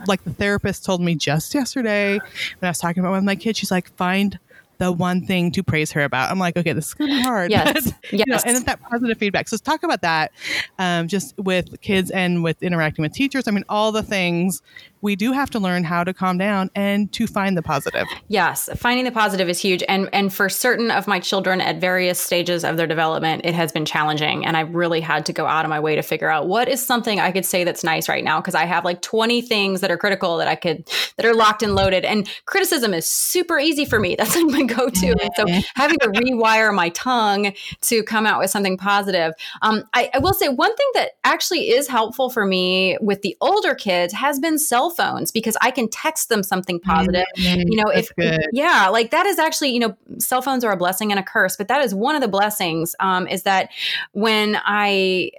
[0.06, 3.56] like the therapist told me just yesterday when i was talking about with my kid
[3.56, 4.38] she's like find
[4.80, 6.30] the one thing to praise her about.
[6.30, 7.50] I'm like, okay, this is gonna be hard.
[7.50, 7.92] Yes.
[7.92, 9.46] But, you know, and it's that positive feedback.
[9.46, 10.32] So let's talk about that,
[10.78, 13.46] um, just with kids and with interacting with teachers.
[13.46, 14.62] I mean, all the things
[15.02, 18.06] we do have to learn how to calm down and to find the positive.
[18.28, 22.18] Yes, finding the positive is huge, and and for certain of my children at various
[22.18, 25.64] stages of their development, it has been challenging, and I really had to go out
[25.64, 28.24] of my way to figure out what is something I could say that's nice right
[28.24, 31.34] now because I have like twenty things that are critical that I could that are
[31.34, 34.16] locked and loaded, and criticism is super easy for me.
[34.20, 35.14] That's like my go-to.
[35.20, 39.32] And so having to rewire my tongue to come out with something positive.
[39.62, 43.36] Um, I, I will say one thing that actually is helpful for me with the
[43.40, 44.58] older kids has been
[44.90, 47.24] cell phones because I can text them something positive.
[47.38, 48.46] Mm, You know, that's if good.
[48.52, 51.56] yeah, like that is actually, you know, cell phones are a blessing and a curse,
[51.56, 52.94] but that is one of the blessings.
[53.00, 53.70] Um, is that
[54.12, 55.30] when I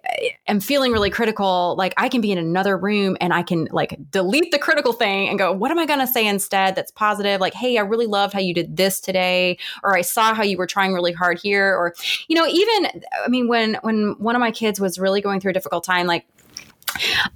[0.47, 3.97] am feeling really critical, like I can be in another room and I can like
[4.09, 7.41] delete the critical thing and go, what am I going to say instead that's positive?
[7.41, 10.57] Like, hey, I really loved how you did this today, or I saw how you
[10.57, 11.93] were trying really hard here, or
[12.27, 15.51] you know, even I mean, when when one of my kids was really going through
[15.51, 16.25] a difficult time, like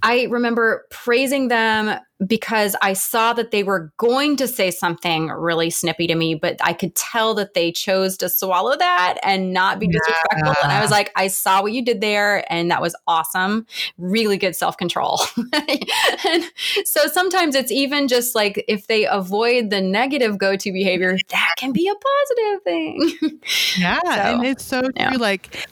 [0.04, 5.70] I remember praising them because I saw that they were going to say something really
[5.70, 9.80] snippy to me, but I could tell that they chose to swallow that and not
[9.80, 10.56] be disrespectful.
[10.64, 13.66] And I was like, I saw what you did there, and that was awesome.
[13.98, 15.20] Really good self control.
[15.54, 16.44] and
[16.86, 21.54] so sometimes it's even just like if they avoid the negative go to behavior, that
[21.58, 23.40] can be a positive thing.
[23.78, 25.10] Yeah, So, and it's so yeah.
[25.10, 25.18] true.
[25.18, 25.68] Like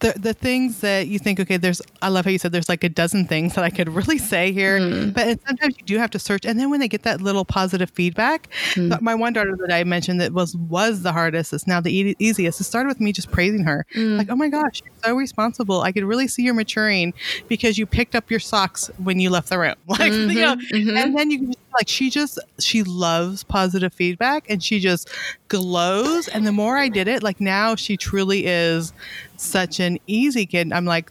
[0.00, 1.80] the the things that you think, okay, there's.
[2.02, 4.52] I love how you said there's like a dozen things that I could really say
[4.52, 5.12] here, Mm.
[5.14, 6.44] but sometimes you do have to search.
[6.44, 9.00] And then when they get that little positive feedback, Mm.
[9.00, 12.16] my one daughter that I mentioned that was was the hardest is now the e-
[12.18, 12.60] easiest.
[12.60, 14.18] It started with me just praising her, Mm.
[14.18, 15.80] like, oh my gosh, you're so responsible.
[15.82, 17.12] I could really see you're maturing
[17.48, 20.56] because you picked up your socks when you left the room, like you know.
[20.56, 20.96] Mhm.
[20.96, 25.08] And then you like she just she loves positive feedback and she just
[25.48, 26.28] glows.
[26.28, 28.92] And the more I did it, like now she truly is
[29.36, 30.72] such an easy kid.
[30.72, 31.10] I'm like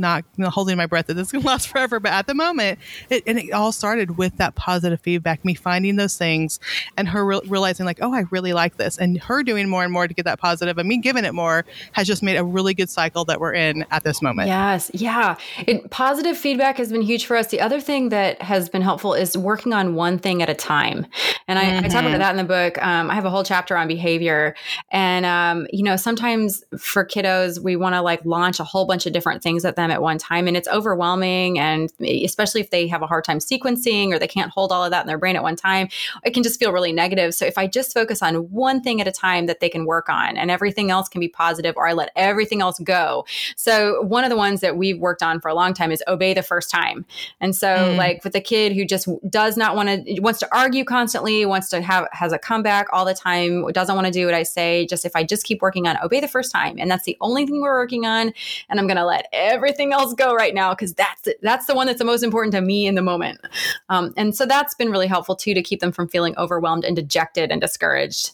[0.00, 2.34] not you know, holding my breath that this is gonna last forever, but at the
[2.34, 2.78] moment,
[3.10, 6.60] it, and it all started with that positive feedback, me finding those things,
[6.96, 9.92] and her re- realizing like, oh, I really like this, and her doing more and
[9.92, 12.74] more to get that positive, and me giving it more has just made a really
[12.74, 14.48] good cycle that we're in at this moment.
[14.48, 15.36] Yes, yeah.
[15.66, 17.48] It, positive feedback has been huge for us.
[17.48, 21.06] The other thing that has been helpful is working on one thing at a time.
[21.48, 22.82] And I, I talk about that in the book.
[22.82, 24.54] Um, I have a whole chapter on behavior.
[24.90, 29.06] And, um, you know, sometimes for kiddos, we want to like launch a whole bunch
[29.06, 30.46] of different things at them at one time.
[30.46, 31.58] And it's overwhelming.
[31.58, 34.90] And especially if they have a hard time sequencing or they can't hold all of
[34.90, 35.88] that in their brain at one time,
[36.24, 37.34] it can just feel really negative.
[37.34, 40.08] So if I just focus on one thing at a time that they can work
[40.08, 43.24] on and everything else can be positive, or I let everything else go,
[43.56, 46.34] so one of the ones that we've worked on for a long time is obey
[46.34, 47.04] the first time.
[47.40, 47.96] And so Mm.
[47.96, 51.68] like with a kid who just does not want to wants to argue constantly, wants
[51.68, 54.86] to have has a comeback all the time, doesn't want to do what I say,
[54.86, 57.44] just if I just keep working on obey the first time and that's the only
[57.44, 58.32] thing we're working on
[58.68, 61.38] and I'm going to let everything else go right now cuz that's it.
[61.42, 63.40] that's the one that's the most important to me in the moment.
[63.88, 66.96] Um, and so that's been really helpful too to keep them from feeling overwhelmed and
[66.96, 68.32] dejected and discouraged.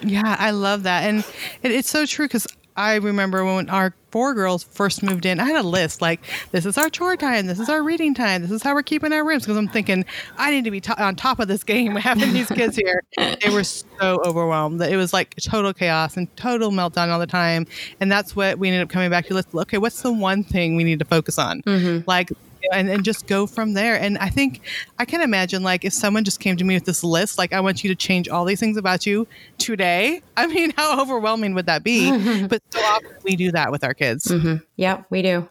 [0.00, 1.04] Yeah, I love that.
[1.04, 1.24] And
[1.62, 2.46] it, it's so true because
[2.78, 6.20] I remember when our four girls first moved in, I had a list like,
[6.52, 9.12] this is our chore time, this is our reading time, this is how we're keeping
[9.12, 9.42] our rooms.
[9.42, 10.04] Because I'm thinking,
[10.36, 13.02] I need to be to- on top of this game having these kids here.
[13.16, 17.26] They were so overwhelmed that it was like total chaos and total meltdown all the
[17.26, 17.66] time.
[18.00, 19.34] And that's what we ended up coming back to.
[19.34, 21.62] Let's okay, what's the one thing we need to focus on?
[21.62, 22.08] Mm-hmm.
[22.08, 22.30] Like,
[22.72, 24.00] and, and just go from there.
[24.00, 24.60] And I think
[24.98, 27.60] I can imagine like if someone just came to me with this list, like I
[27.60, 29.26] want you to change all these things about you
[29.58, 30.22] today.
[30.36, 32.46] I mean, how overwhelming would that be?
[32.46, 34.26] but so often we do that with our kids.
[34.26, 34.56] Mm-hmm.
[34.76, 35.48] Yeah, we do.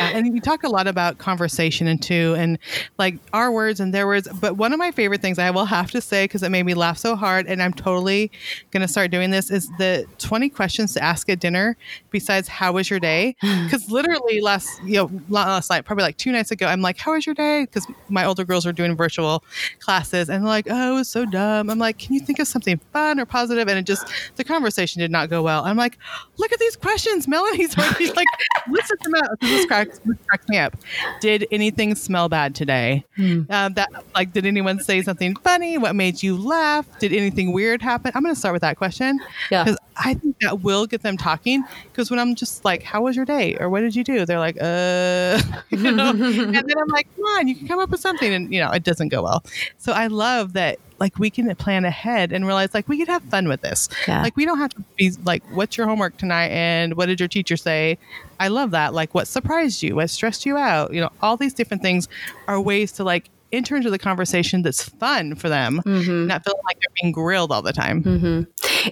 [0.00, 2.58] Yeah, and you talk a lot about conversation and too, and
[2.98, 4.28] like our words and their words.
[4.40, 6.74] But one of my favorite things I will have to say because it made me
[6.74, 8.30] laugh so hard, and I'm totally
[8.70, 11.76] gonna start doing this is the 20 questions to ask at dinner.
[12.10, 13.36] Besides, how was your day?
[13.70, 17.12] Because literally last you know last night, probably like two nights ago, I'm like, how
[17.12, 17.62] was your day?
[17.62, 19.44] Because my older girls are doing virtual
[19.80, 21.70] classes, and they're like, oh, it was so dumb.
[21.70, 23.68] I'm like, can you think of something fun or positive?
[23.68, 25.64] And it just the conversation did not go well.
[25.64, 25.98] I'm like,
[26.38, 28.26] look at these questions, Melanie's already like,
[28.70, 29.40] listen them out.
[29.40, 30.76] This cracks, this cracks me up.
[31.20, 33.04] Did anything smell bad today?
[33.16, 33.42] Hmm.
[33.50, 35.78] Um, that like, did anyone say something funny?
[35.78, 36.86] What made you laugh?
[36.98, 38.12] Did anything weird happen?
[38.14, 39.18] I'm going to start with that question
[39.50, 39.64] Yeah.
[39.64, 41.64] because I think that will get them talking.
[41.84, 44.38] Because when I'm just like, "How was your day?" or "What did you do?" they're
[44.38, 46.10] like, "Uh," you know.
[46.10, 48.70] and then I'm like, "Come on, you can come up with something," and you know,
[48.70, 49.44] it doesn't go well.
[49.78, 50.78] So I love that.
[51.00, 53.88] Like we can plan ahead and realize like we could have fun with this.
[54.06, 54.22] Yeah.
[54.22, 57.28] Like we don't have to be like, "What's your homework tonight?" and "What did your
[57.28, 57.98] teacher say?"
[58.38, 58.94] I love that.
[58.94, 59.96] Like, what surprised you?
[59.96, 60.92] What stressed you out?
[60.92, 62.06] You know, all these different things
[62.48, 66.26] are ways to like enter into the conversation that's fun for them, Mhm.
[66.26, 68.02] not feeling like they're being grilled all the time.
[68.02, 68.42] hmm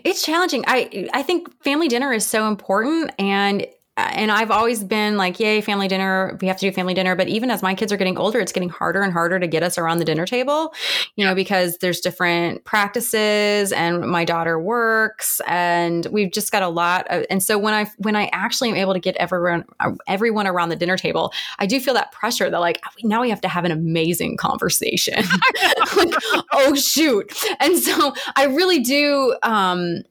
[0.04, 0.64] It's challenging.
[0.66, 3.66] I I think family dinner is so important, and
[3.98, 6.38] and I've always been like, yay, family dinner.
[6.40, 7.16] We have to do family dinner.
[7.16, 9.62] But even as my kids are getting older, it's getting harder and harder to get
[9.62, 10.72] us around the dinner table,
[11.16, 16.68] you know, because there's different practices and my daughter works and we've just got a
[16.68, 19.64] lot of, and so when I, when I actually am able to get everyone,
[20.06, 23.40] everyone around the dinner table, I do feel that pressure that like, now we have
[23.42, 25.24] to have an amazing conversation.
[25.96, 26.14] like,
[26.52, 27.32] oh shoot.
[27.61, 30.02] And so I really do, um,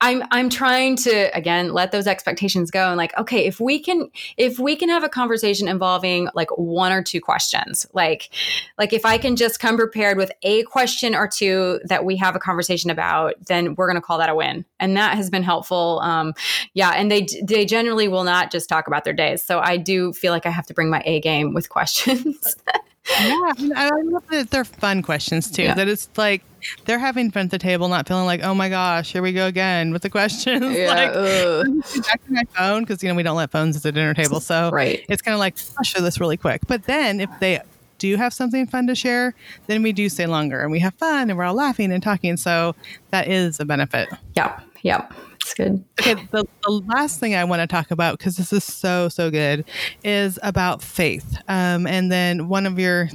[0.00, 4.10] I'm I'm trying to again let those expectations go and like okay if we can
[4.36, 8.30] if we can have a conversation involving like one or two questions like
[8.76, 12.36] like if I can just come prepared with a question or two that we have
[12.36, 14.64] a conversation about then we're going to call that a win.
[14.80, 16.34] And that has been helpful um
[16.74, 19.42] yeah and they they generally will not just talk about their days.
[19.42, 22.56] So I do feel like I have to bring my A game with questions
[23.08, 25.64] yeah, I, I love that they're fun questions too.
[25.64, 25.74] Yeah.
[25.74, 26.42] That it's like
[26.84, 29.46] they're having fun at the table, not feeling like, oh my gosh, here we go
[29.46, 30.64] again with the questions.
[30.74, 33.92] Yeah, like, back to my phone because you know we don't let phones at the
[33.92, 35.04] dinner table, so right.
[35.08, 36.62] it's kind of like I'll show this really quick.
[36.66, 37.60] But then if they
[37.98, 39.34] do have something fun to share,
[39.66, 42.36] then we do stay longer and we have fun and we're all laughing and talking.
[42.36, 42.74] So
[43.10, 44.08] that is a benefit.
[44.36, 44.62] Yep.
[44.84, 45.14] Yep.
[45.40, 45.84] It's good.
[45.98, 49.30] Okay, the, the last thing I want to talk about because this is so so
[49.30, 49.64] good
[50.04, 51.36] is about faith.
[51.48, 53.08] Um, and then one of your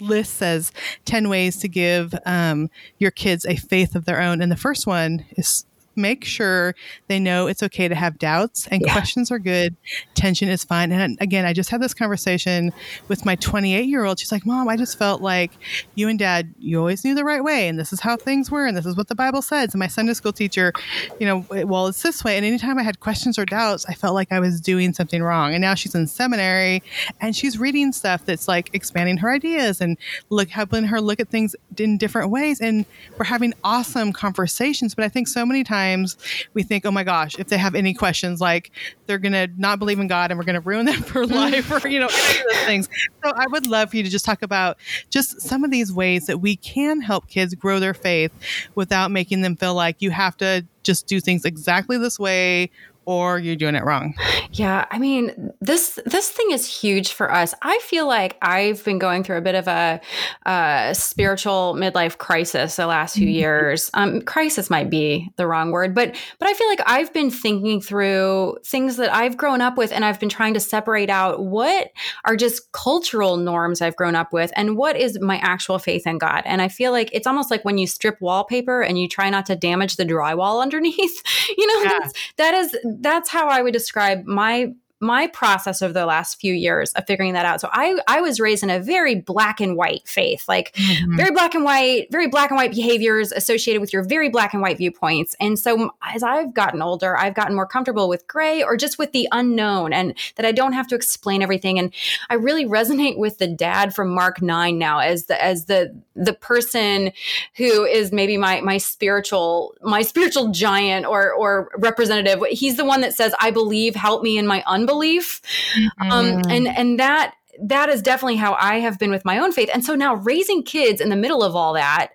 [0.00, 0.72] list says
[1.04, 4.86] 10 ways to give um, your kids a faith of their own and the first
[4.86, 5.64] one is
[5.96, 6.74] make sure
[7.08, 8.92] they know it's okay to have doubts and yeah.
[8.92, 9.76] questions are good.
[10.14, 10.92] Tension is fine.
[10.92, 12.72] And again, I just had this conversation
[13.08, 14.18] with my 28 year old.
[14.18, 15.52] She's like, Mom, I just felt like
[15.94, 17.68] you and dad, you always knew the right way.
[17.68, 18.66] And this is how things were.
[18.66, 19.72] And this is what the Bible says.
[19.72, 20.72] And my Sunday school teacher,
[21.18, 22.36] you know, well, it's this way.
[22.36, 25.52] And anytime I had questions or doubts, I felt like I was doing something wrong.
[25.52, 26.82] And now she's in seminary
[27.20, 29.96] and she's reading stuff that's like expanding her ideas and
[30.30, 32.60] look helping her look at things in different ways.
[32.60, 32.84] And
[33.18, 34.94] we're having awesome conversations.
[34.94, 36.16] But I think so many times times
[36.54, 38.70] we think, oh my gosh, if they have any questions, like
[39.06, 41.70] they're going to not believe in God and we're going to ruin them for life
[41.70, 42.88] or, you know, any of those things.
[43.24, 44.78] So I would love for you to just talk about
[45.10, 48.32] just some of these ways that we can help kids grow their faith
[48.74, 52.70] without making them feel like you have to just do things exactly this way
[53.06, 54.14] or you're doing it wrong.
[54.52, 57.54] Yeah, I mean, this this thing is huge for us.
[57.62, 60.00] I feel like I've been going through a bit of a,
[60.44, 63.34] a spiritual midlife crisis the last few mm-hmm.
[63.34, 63.90] years.
[63.94, 67.80] Um, crisis might be the wrong word, but but I feel like I've been thinking
[67.80, 71.92] through things that I've grown up with, and I've been trying to separate out what
[72.24, 76.18] are just cultural norms I've grown up with, and what is my actual faith in
[76.18, 76.42] God.
[76.44, 79.46] And I feel like it's almost like when you strip wallpaper and you try not
[79.46, 81.22] to damage the drywall underneath.
[81.56, 82.08] You know, yeah.
[82.38, 86.92] that is that's how I would describe my my process over the last few years
[86.94, 87.60] of figuring that out.
[87.60, 91.16] So I I was raised in a very black and white faith, like mm-hmm.
[91.16, 94.62] very black and white, very black and white behaviors associated with your very black and
[94.62, 95.36] white viewpoints.
[95.38, 99.12] And so as I've gotten older, I've gotten more comfortable with gray or just with
[99.12, 101.78] the unknown and that I don't have to explain everything.
[101.78, 101.92] And
[102.30, 106.32] I really resonate with the dad from Mark 9 now as the as the the
[106.32, 107.12] person
[107.56, 112.42] who is maybe my my spiritual my spiritual giant or or representative.
[112.48, 115.40] He's the one that says, "I believe, help me in my un unbelief.
[115.74, 116.12] Mm-hmm.
[116.12, 119.70] Um, and and that that is definitely how I have been with my own faith.
[119.72, 122.08] And so now raising kids in the middle of all that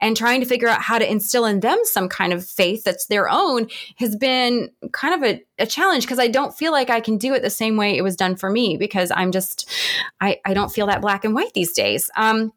[0.00, 3.06] and trying to figure out how to instill in them some kind of faith that's
[3.06, 7.00] their own has been kind of a, a challenge because I don't feel like I
[7.00, 9.70] can do it the same way it was done for me because I'm just,
[10.20, 12.10] I, I don't feel that black and white these days.
[12.16, 12.52] Um,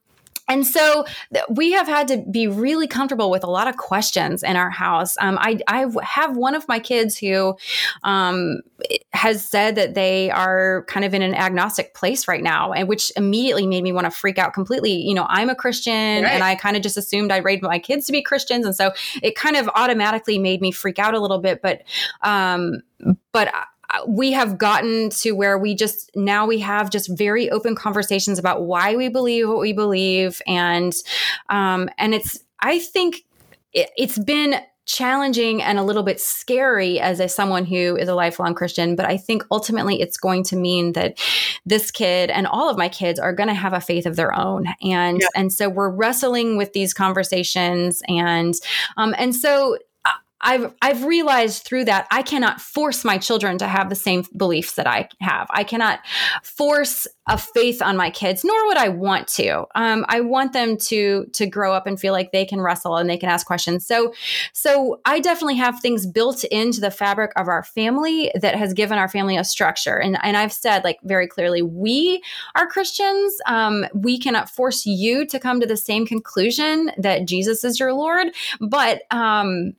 [0.51, 4.43] and so th- we have had to be really comfortable with a lot of questions
[4.43, 5.15] in our house.
[5.21, 7.55] Um, I, I have one of my kids who
[8.03, 8.59] um,
[9.13, 13.13] has said that they are kind of in an agnostic place right now, and which
[13.15, 14.91] immediately made me want to freak out completely.
[14.91, 16.33] You know, I'm a Christian, right.
[16.33, 18.91] and I kind of just assumed I raised my kids to be Christians, and so
[19.23, 21.61] it kind of automatically made me freak out a little bit.
[21.61, 21.83] But
[22.23, 22.81] um,
[23.31, 23.53] but
[24.07, 28.63] we have gotten to where we just now we have just very open conversations about
[28.63, 30.93] why we believe what we believe and
[31.49, 33.17] um and it's i think
[33.73, 38.15] it, it's been challenging and a little bit scary as a someone who is a
[38.15, 41.19] lifelong Christian, but I think ultimately it's going to mean that
[41.65, 44.33] this kid and all of my kids are going to have a faith of their
[44.33, 44.65] own.
[44.81, 45.27] And yeah.
[45.35, 48.55] and so we're wrestling with these conversations and
[48.97, 49.77] um and so
[50.41, 54.75] I've I've realized through that I cannot force my children to have the same beliefs
[54.75, 55.47] that I have.
[55.51, 55.99] I cannot
[56.43, 59.65] force a faith on my kids, nor would I want to.
[59.75, 63.09] Um, I want them to to grow up and feel like they can wrestle and
[63.09, 63.85] they can ask questions.
[63.85, 64.13] So,
[64.53, 68.97] so I definitely have things built into the fabric of our family that has given
[68.97, 69.97] our family a structure.
[69.97, 72.21] And and I've said like very clearly, we
[72.55, 73.35] are Christians.
[73.45, 77.93] Um, we cannot force you to come to the same conclusion that Jesus is your
[77.93, 78.27] Lord,
[78.59, 79.73] but um,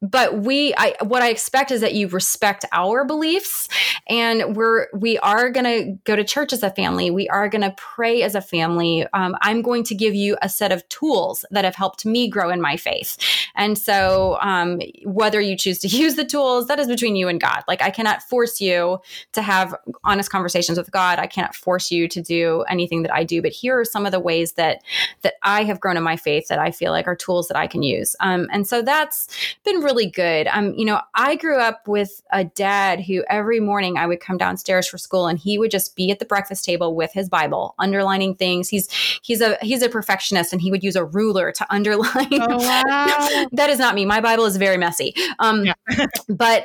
[0.00, 3.68] but we I what I expect is that you respect our beliefs
[4.08, 7.10] and we're we are going to go to church as a family.
[7.10, 9.06] We are going to pray as a family.
[9.12, 12.50] Um, I'm going to give you a set of tools that have helped me grow
[12.50, 13.18] in my faith.
[13.56, 17.40] And so um, whether you choose to use the tools, that is between you and
[17.40, 17.64] God.
[17.66, 19.00] Like I cannot force you
[19.32, 21.18] to have honest conversations with God.
[21.18, 24.12] I cannot force you to do anything that I do, but here are some of
[24.12, 24.82] the ways that
[25.22, 27.66] that I have grown in my faith that I feel like are tools that I
[27.66, 28.14] can use.
[28.20, 29.28] Um, and so that's
[29.64, 30.46] been really good.
[30.48, 34.36] Um, you know, I grew up with a dad who every morning I would come
[34.36, 37.74] downstairs for school and he would just be at the breakfast table with his Bible,
[37.78, 38.68] underlining things.
[38.68, 38.90] He's
[39.22, 42.28] he's a he's a perfectionist and he would use a ruler to underline.
[42.32, 43.46] Oh, wow.
[43.52, 44.04] that is not me.
[44.04, 45.14] My Bible is very messy.
[45.38, 45.74] Um, yeah.
[46.28, 46.64] but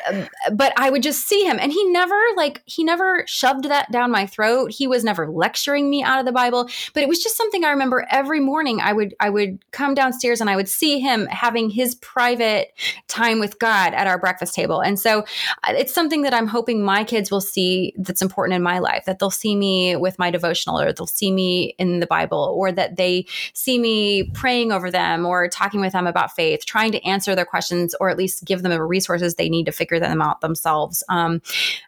[0.54, 4.12] but I would just see him and he never like he never shoved that down
[4.12, 4.72] my throat.
[4.72, 7.70] He was never lecturing me out of the Bible, but it was just something I
[7.70, 11.70] remember every morning I would I would come downstairs and I would see him having
[11.70, 12.74] his private
[13.14, 14.82] time with God at our breakfast table.
[14.82, 18.64] And so uh, it's something that I'm hoping my kids will see that's important in
[18.64, 22.08] my life, that they'll see me with my devotional or they'll see me in the
[22.08, 26.66] Bible or that they see me praying over them or talking with them about faith,
[26.66, 29.72] trying to answer their questions or at least give them the resources they need to
[29.72, 31.04] figure them out themselves.
[31.08, 31.42] Um,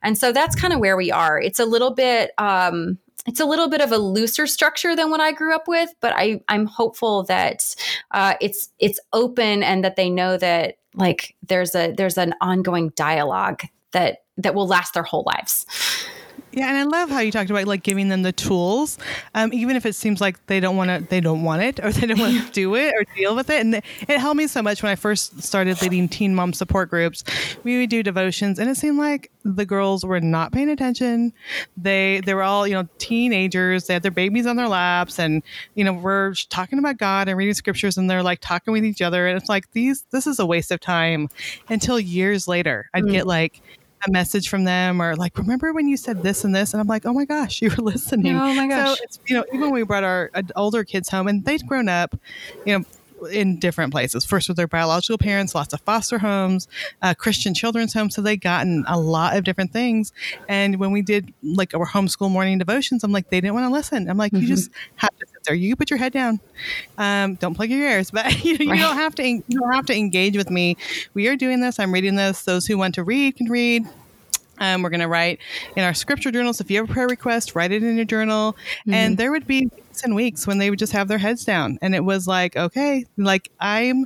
[0.04, 1.42] and so that's kind of where we are.
[1.42, 5.20] It's a little bit, um, it's a little bit of a looser structure than what
[5.20, 7.76] I grew up with, but I I'm hopeful that
[8.12, 12.92] uh, it's it's open and that they know that like there's a there's an ongoing
[12.96, 15.66] dialogue that that will last their whole lives.
[16.56, 18.98] Yeah, and I love how you talked about like giving them the tools,
[19.34, 21.92] um, even if it seems like they don't want to, they don't want it, or
[21.92, 23.60] they don't want to do it or deal with it.
[23.60, 27.26] And it helped me so much when I first started leading teen mom support groups.
[27.66, 31.34] We would do devotions, and it seemed like the girls were not paying attention.
[31.76, 33.88] They they were all you know teenagers.
[33.88, 35.44] They had their babies on their laps, and
[35.74, 39.02] you know we're talking about God and reading scriptures, and they're like talking with each
[39.02, 41.30] other, and it's like these this is a waste of time.
[41.68, 43.12] Until years later, I'd mm.
[43.12, 43.62] get like
[44.08, 46.74] a message from them or like, remember when you said this and this?
[46.74, 48.36] And I'm like, oh my gosh, you were listening.
[48.36, 48.98] Oh my gosh.
[48.98, 51.90] So it's, you know, even when we brought our older kids home and they'd grown
[51.90, 52.18] up,
[52.66, 52.86] you know,
[53.32, 54.26] in different places.
[54.26, 56.68] First with their biological parents, lots of foster homes,
[57.02, 58.16] uh, Christian children's homes.
[58.16, 60.12] So they'd gotten a lot of different things.
[60.48, 63.74] And when we did like our homeschool morning devotions, I'm like, they didn't want to
[63.74, 64.10] listen.
[64.10, 64.44] I'm like, mm-hmm.
[64.44, 65.56] you just have to there.
[65.56, 66.40] You put your head down.
[66.98, 68.80] Um, don't plug your ears, but you, you right.
[68.80, 69.28] don't have to.
[69.28, 70.78] You don't have to engage with me.
[71.14, 71.80] We are doing this.
[71.80, 72.44] I'm reading this.
[72.44, 73.86] Those who want to read can read.
[74.58, 75.40] Um, we're going to write
[75.76, 76.62] in our scripture journals.
[76.62, 78.54] If you have a prayer request, write it in your journal.
[78.54, 78.94] Mm-hmm.
[78.94, 81.78] And there would be weeks and weeks when they would just have their heads down.
[81.82, 84.06] And it was like, okay, like I'm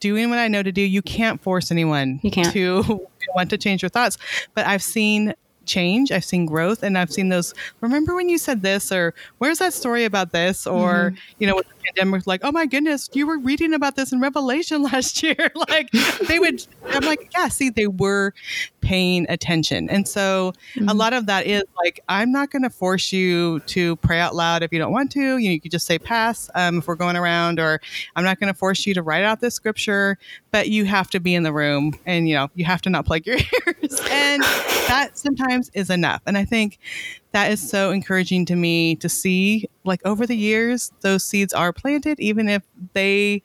[0.00, 0.82] doing what I know to do.
[0.82, 2.52] You can't force anyone you can't.
[2.52, 4.18] to want to change your thoughts.
[4.54, 5.34] But I've seen
[5.66, 6.12] change.
[6.12, 7.54] I've seen growth and I've seen those.
[7.80, 10.66] Remember when you said this, or where's that story about this?
[10.66, 11.16] Or, mm-hmm.
[11.38, 14.20] you know, with the pandemic, like, oh my goodness, you were reading about this in
[14.20, 15.50] Revelation last year.
[15.68, 15.90] like
[16.28, 18.32] they would, I'm like, yeah, see, they were
[18.80, 19.88] paying attention.
[19.88, 20.88] And so mm-hmm.
[20.88, 24.34] a lot of that is like, I'm not going to force you to pray out
[24.34, 25.20] loud if you don't want to.
[25.20, 27.80] You, know, you could just say pass um, if we're going around, or
[28.16, 30.18] I'm not going to force you to write out this scripture,
[30.50, 33.06] but you have to be in the room and, you know, you have to not
[33.06, 34.00] plug your ears.
[34.10, 36.22] and that sometimes is enough.
[36.26, 36.78] And I think
[37.34, 41.72] that is so encouraging to me to see like over the years those seeds are
[41.72, 42.62] planted even if
[42.92, 43.42] they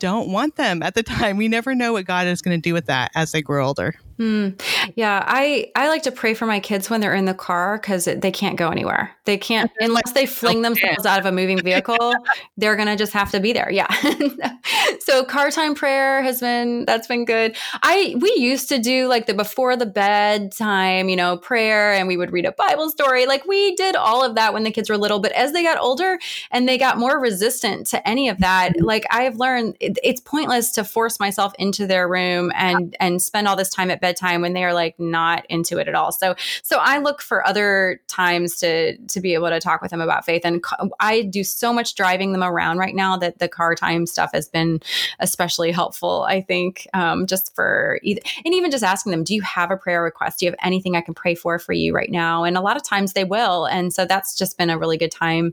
[0.00, 1.36] don't want them at the time.
[1.36, 3.94] We never know what god is going to do with that as they grow older
[4.20, 4.60] Mm.
[4.96, 8.04] Yeah, I I like to pray for my kids when they're in the car because
[8.04, 9.16] they can't go anywhere.
[9.24, 12.14] They can't unless they fling themselves out of a moving vehicle.
[12.58, 13.70] they're gonna just have to be there.
[13.70, 13.88] Yeah.
[15.00, 17.56] so car time prayer has been that's been good.
[17.82, 22.06] I we used to do like the before the bed time, you know, prayer, and
[22.06, 23.24] we would read a Bible story.
[23.24, 25.20] Like we did all of that when the kids were little.
[25.20, 26.18] But as they got older
[26.50, 28.84] and they got more resistant to any of that, mm-hmm.
[28.84, 33.22] like I have learned, it, it's pointless to force myself into their room and and
[33.22, 35.94] spend all this time at bed bedtime when they are like not into it at
[35.94, 36.12] all.
[36.12, 40.00] So so I look for other times to to be able to talk with them
[40.00, 40.62] about faith and
[40.98, 44.48] I do so much driving them around right now that the car time stuff has
[44.48, 44.80] been
[45.18, 46.24] especially helpful.
[46.28, 49.76] I think um, just for either, and even just asking them, do you have a
[49.76, 50.40] prayer request?
[50.40, 52.44] Do you have anything I can pray for for you right now?
[52.44, 55.12] And a lot of times they will, and so that's just been a really good
[55.12, 55.52] time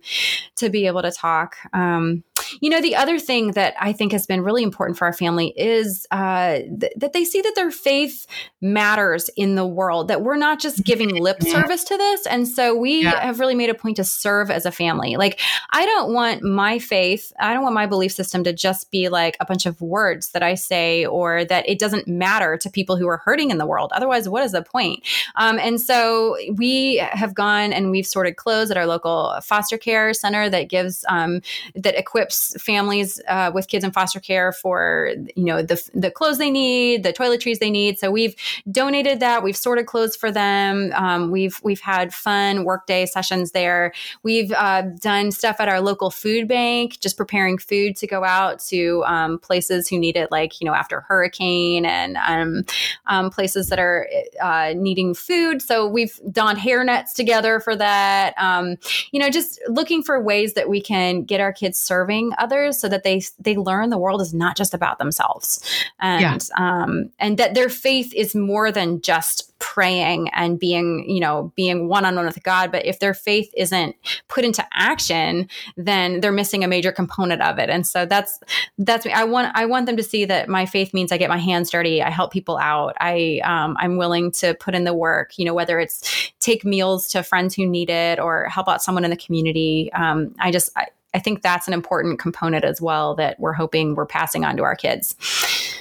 [0.56, 1.58] to be able to talk.
[1.74, 2.24] Um,
[2.62, 5.54] you know, the other thing that I think has been really important for our family
[5.58, 8.26] is uh, th- that they see that their faith
[8.62, 12.26] matters in the world, that we're not just giving lip service to this.
[12.26, 13.22] And so we yeah.
[13.22, 15.16] have really made a point to serve as a family.
[15.16, 15.40] Like,
[15.72, 19.38] I don't want my faith, I don't want my belief system to just be like
[19.40, 23.08] a bunch of words that I say or that it doesn't matter to people who
[23.08, 23.92] are hurting in the world.
[23.94, 25.06] Otherwise, what is the point?
[25.36, 30.14] Um, and so we have gone and we've sorted clothes at our local foster care
[30.14, 31.42] center that gives um,
[31.76, 36.38] that equips families uh, with kids in foster care for you know the the clothes
[36.38, 38.00] they need, the toiletries they need.
[38.00, 39.44] So we've donated that.
[39.44, 40.92] We've sorted clothes for them.
[40.96, 43.94] Um, we've we've had fun workday sessions there.
[44.24, 48.60] We've uh, done stuff at our local food bank, just preparing food to go out
[48.68, 52.64] to um, places who need it, like you know after hurricane and um,
[53.06, 54.08] um, places that are
[54.42, 55.62] uh, needing food.
[55.62, 58.34] So we've donned hair nets together for that.
[58.38, 58.78] Um,
[59.12, 62.90] you know, just looking for ways that we can get our kids serving others so
[62.90, 65.64] that they they learn the world is not just about themselves,
[66.00, 66.38] and yeah.
[66.58, 71.88] um, and that their faith is more than just praying and being you know being
[71.88, 72.72] one on one with God.
[72.72, 73.96] But if their faith isn't
[74.28, 77.70] put into action, then they're missing a major component of it.
[77.70, 78.40] And so that's
[78.78, 79.12] that's me.
[79.12, 81.70] I want I want them to see that my faith means I get my hands
[81.70, 82.02] dirty.
[82.02, 82.96] I help people out.
[83.00, 85.38] I um, I'm willing to put in the work.
[85.38, 89.04] You know, whether it's take meals to friends who need it or help out someone
[89.04, 89.92] in the community.
[89.94, 93.96] Um, I just I, I think that's an important component as well that we're hoping
[93.96, 95.16] we're passing on to our kids.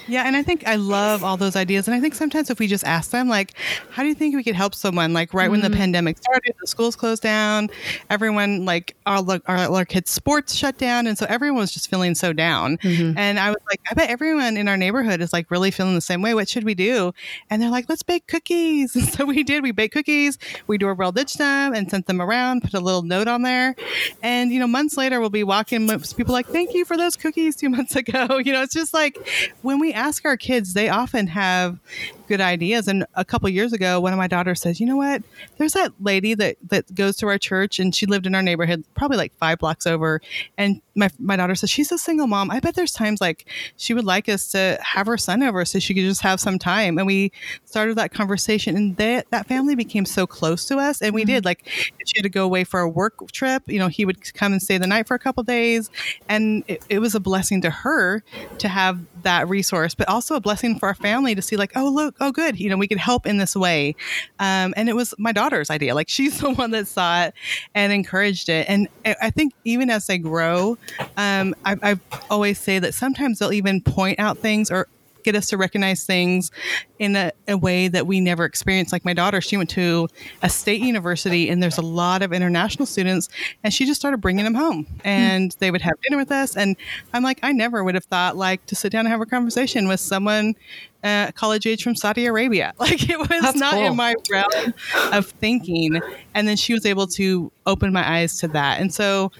[0.08, 1.88] Yeah, and I think I love all those ideas.
[1.88, 3.54] And I think sometimes if we just ask them, like,
[3.90, 5.12] how do you think we could help someone?
[5.12, 5.52] Like, right mm-hmm.
[5.52, 5.76] when the mm-hmm.
[5.76, 7.70] pandemic started, the schools closed down,
[8.10, 11.06] everyone, like, all our, our, our, kids' sports shut down.
[11.06, 12.78] And so everyone was just feeling so down.
[12.78, 13.16] Mm-hmm.
[13.18, 16.00] And I was like, I bet everyone in our neighborhood is like really feeling the
[16.00, 16.34] same way.
[16.34, 17.12] What should we do?
[17.50, 18.96] And they're like, let's bake cookies.
[19.06, 19.62] And so we did.
[19.62, 23.28] We baked cookies, we doorbell ditched them and sent them around, put a little note
[23.28, 23.76] on there.
[24.22, 25.86] And, you know, months later, we'll be walking
[26.16, 28.38] people like, thank you for those cookies two months ago.
[28.38, 29.18] You know, it's just like
[29.62, 31.78] when we ask our kids, they often have
[32.26, 32.88] good ideas.
[32.88, 35.22] And a couple years ago, one of my daughters says, "You know what?
[35.58, 38.84] There's that lady that that goes to our church, and she lived in our neighborhood,
[38.94, 40.20] probably like five blocks over.
[40.58, 42.50] And my my daughter says she's a single mom.
[42.50, 43.46] I bet there's times like
[43.76, 46.58] she would like us to have her son over so she could just have some
[46.58, 46.98] time.
[46.98, 47.32] And we
[47.64, 51.02] started that conversation, and that that family became so close to us.
[51.02, 51.34] And we mm-hmm.
[51.34, 51.68] did like
[52.04, 54.62] she had to go away for a work trip, you know, he would come and
[54.62, 55.90] stay the night for a couple days,
[56.28, 58.22] and it, it was a blessing to her
[58.58, 61.88] to have that resource, but also a blessing for our family to see like, oh
[61.88, 63.94] look oh, good, you know, we could help in this way.
[64.38, 65.94] Um, and it was my daughter's idea.
[65.94, 67.34] Like she's the one that saw it
[67.74, 68.66] and encouraged it.
[68.68, 70.78] And I think even as they grow,
[71.16, 72.00] um, I, I
[72.30, 74.88] always say that sometimes they'll even point out things or
[75.26, 76.52] get us to recognize things
[77.00, 78.92] in a, a, way that we never experienced.
[78.92, 80.08] Like my daughter, she went to
[80.40, 83.28] a state university and there's a lot of international students,
[83.64, 85.58] and she just started bringing them home and mm.
[85.58, 86.56] they would have dinner with us.
[86.56, 86.76] And
[87.12, 89.88] I'm like, I never would have thought like to sit down and have a conversation
[89.88, 90.54] with someone
[91.02, 92.72] uh, college age from Saudi Arabia.
[92.86, 93.86] Like it was That's not cool.
[93.86, 94.74] in my realm
[95.12, 96.00] of thinking.
[96.34, 98.80] And then she was able to open my eyes to that.
[98.80, 99.32] And so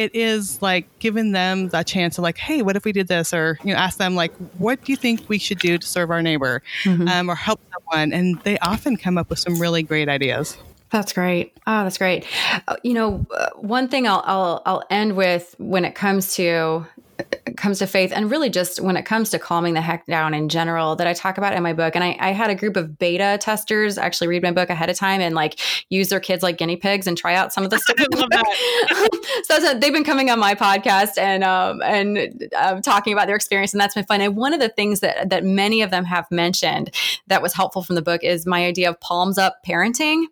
[0.00, 3.34] it is like giving them that chance of like, hey, what if we did this?
[3.34, 6.10] Or you know, ask them like, what do you think we should do to serve
[6.10, 7.06] our neighbor, mm-hmm.
[7.06, 8.12] um, or help someone?
[8.12, 10.56] And they often come up with some really great ideas.
[10.90, 11.52] That's great.
[11.66, 12.26] Oh, that's great.
[12.66, 16.86] Uh, you know, uh, one thing I'll, I'll I'll end with when it comes to
[17.56, 20.48] comes to faith and really just when it comes to calming the heck down in
[20.48, 21.94] general that I talk about in my book.
[21.94, 24.96] And I, I, had a group of beta testers actually read my book ahead of
[24.96, 27.78] time and like use their kids like guinea pigs and try out some of the
[29.44, 29.60] stuff.
[29.60, 33.74] so they've been coming on my podcast and um, and uh, talking about their experience,
[33.74, 34.20] and that's been fun.
[34.20, 36.90] And one of the things that that many of them have mentioned
[37.26, 40.24] that was helpful from the book is my idea of palms up parenting,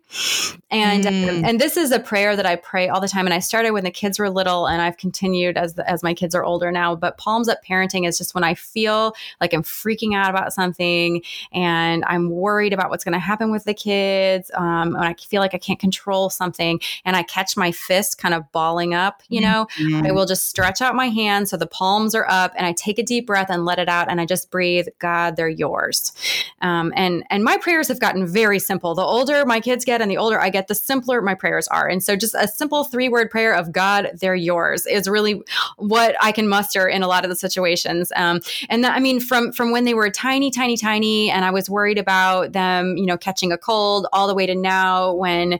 [0.71, 1.47] and mm.
[1.47, 3.27] and this is a prayer that I pray all the time.
[3.27, 6.13] And I started when the kids were little, and I've continued as the, as my
[6.13, 9.51] kids are older now now, but palms up parenting is just when I feel like
[9.51, 13.73] I'm freaking out about something and I'm worried about what's going to happen with the
[13.73, 14.51] kids.
[14.53, 18.35] Um, when I feel like I can't control something and I catch my fist kind
[18.35, 20.05] of balling up, you know, mm-hmm.
[20.05, 22.99] I will just stretch out my hands so the palms are up and I take
[22.99, 26.13] a deep breath and let it out and I just breathe, God, they're yours.
[26.61, 28.93] Um, and, and my prayers have gotten very simple.
[28.93, 31.87] The older my kids get and the older I get, the simpler my prayers are.
[31.87, 35.41] And so just a simple three word prayer of God, they're yours is really
[35.77, 38.11] what I can muster in a lot of the situations.
[38.15, 41.51] Um, and that, I mean, from from when they were tiny, tiny, tiny, and I
[41.51, 45.59] was worried about them, you know, catching a cold, all the way to now when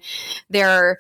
[0.50, 1.00] they're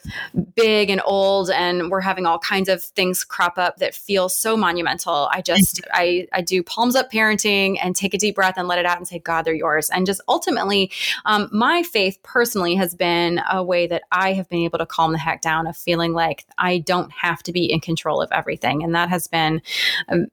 [0.56, 4.56] big and old, and we're having all kinds of things crop up that feel so
[4.56, 5.30] monumental.
[5.32, 8.80] I just I I do palms up parenting and take a deep breath and let
[8.80, 9.90] it out and say, God, they're yours.
[9.90, 10.92] And just ultimately,
[11.26, 15.12] um, my faith personally has been a way that I have been able to calm
[15.12, 18.84] the heck down of feeling like I don't have to be in control of everything,
[18.84, 19.62] and that has been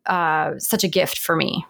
[0.07, 1.65] uh, such a gift for me.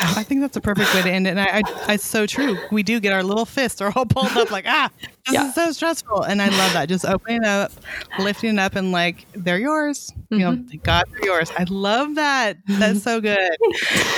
[0.00, 1.30] I think that's a perfect way to end it.
[1.30, 2.58] And I, I, it's so true.
[2.70, 4.90] We do get our little fists are all pulled up like, ah,
[5.26, 5.48] this yeah.
[5.48, 6.22] is so stressful.
[6.22, 6.88] And I love that.
[6.88, 7.72] Just opening up,
[8.18, 10.12] lifting up, and like, they're yours.
[10.16, 10.34] Mm-hmm.
[10.34, 10.78] You know, mm-hmm.
[10.82, 11.50] God, they're yours.
[11.56, 12.58] I love that.
[12.66, 13.56] That's so good.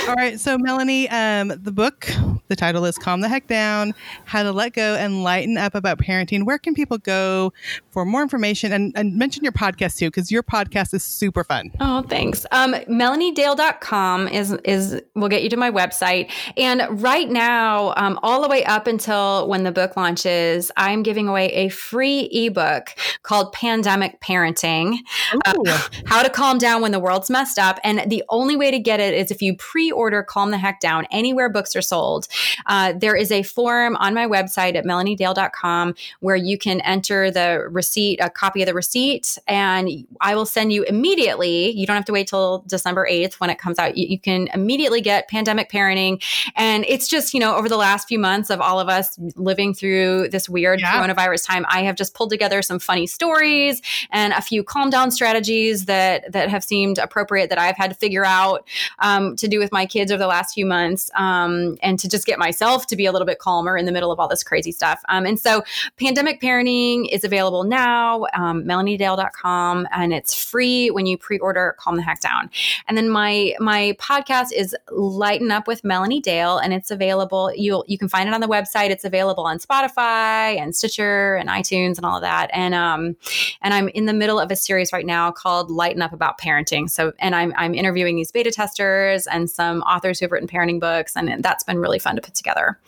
[0.07, 0.39] all right.
[0.39, 2.07] So, Melanie, um, the book
[2.47, 3.93] The title is Calm the Heck Down
[4.25, 6.45] How to Let Go and Lighten Up About Parenting.
[6.45, 7.53] Where can people go
[7.89, 8.71] for more information?
[8.71, 11.71] And, and mention your podcast too, because your podcast is super fun.
[11.79, 12.45] Oh, thanks.
[12.51, 16.31] Um, MelanieDale.com is, is, will get you to my website.
[16.57, 21.27] And right now, um, all the way up until when the book launches, I'm giving
[21.27, 24.97] away a free ebook called Pandemic Parenting
[25.45, 27.79] uh, How to Calm Down When the World's Messed Up.
[27.83, 30.79] And the only way to get it is if you pre order Calm the Heck
[30.79, 32.27] Down anywhere books are sold.
[32.65, 37.65] Uh, there is a form on my website at melaniedale.com where you can enter the
[37.69, 39.89] receipt, a copy of the receipt, and
[40.21, 41.71] I will send you immediately.
[41.71, 43.97] You don't have to wait till December 8th when it comes out.
[43.97, 46.23] You, you can immediately get pandemic parenting.
[46.55, 49.73] And it's just, you know, over the last few months of all of us living
[49.73, 50.93] through this weird yeah.
[50.93, 55.11] coronavirus time, I have just pulled together some funny stories and a few calm down
[55.11, 58.67] strategies that that have seemed appropriate that I've had to figure out
[58.99, 62.25] um, to do with my kids over the last few months um, and to just
[62.25, 64.71] get myself to be a little bit calmer in the middle of all this crazy
[64.71, 65.01] stuff.
[65.09, 65.63] Um, and so,
[65.97, 72.01] pandemic parenting is available now, um, melaniedale.com, and it's free when you pre-order Calm the
[72.01, 72.49] Heck Down.
[72.87, 74.75] And then my my podcast is
[75.13, 77.51] Lighten Up with Melanie Dale, and it's available.
[77.55, 78.89] You you can find it on the website.
[78.89, 82.49] It's available on Spotify and Stitcher and iTunes and all of that.
[82.53, 83.15] And um
[83.61, 86.89] and I'm in the middle of a series right now called Lighten Up About Parenting.
[86.89, 90.79] So and I'm I'm interviewing these beta testers and some authors who have written parenting
[90.79, 92.79] books, and that's been really fun to put together.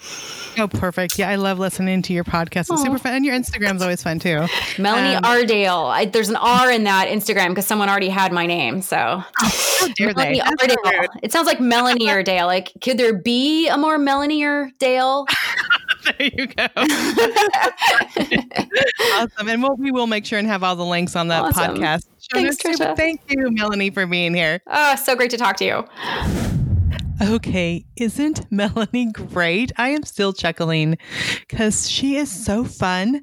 [0.58, 1.20] Oh, perfect!
[1.20, 2.72] Yeah, I love listening to your podcast.
[2.72, 4.46] It's super fun, and your Instagram's always fun too.
[4.78, 5.90] Melanie um, Ardale.
[5.90, 8.82] I, there's an R in that Instagram because someone already had my name.
[8.82, 9.24] So
[9.96, 10.40] dare Melanie?
[10.40, 11.08] Ardale.
[11.22, 12.46] It sounds like Melanie or Dale.
[12.56, 15.26] Like, could there be a more Melanie or Dale?
[16.06, 16.68] there you go.
[19.14, 19.50] awesome.
[19.50, 21.76] And we'll, we will make sure and have all the links on the awesome.
[21.76, 22.06] podcast.
[22.32, 22.96] Thanks, Tricia.
[22.96, 24.62] Thank you, Melanie, for being here.
[24.68, 25.84] Oh, so great to talk to you.
[27.22, 29.72] Okay, isn't Melanie great?
[29.78, 30.98] I am still chuckling
[31.48, 33.22] because she is so fun,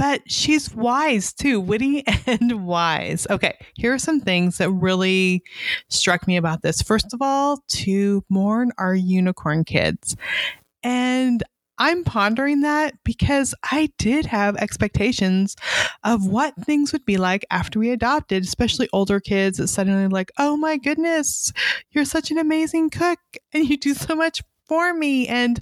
[0.00, 3.26] but she's wise too, witty and wise.
[3.28, 5.42] Okay, here are some things that really
[5.90, 6.80] struck me about this.
[6.80, 10.16] First of all, to mourn our unicorn kids.
[10.82, 11.42] And
[11.76, 15.54] I'm pondering that because I did have expectations
[16.02, 20.32] of what things would be like after we adopted, especially older kids that suddenly like,
[20.38, 21.52] oh my goodness,
[21.90, 23.18] you're such an amazing cook
[23.52, 25.28] and you do so much for me.
[25.28, 25.60] And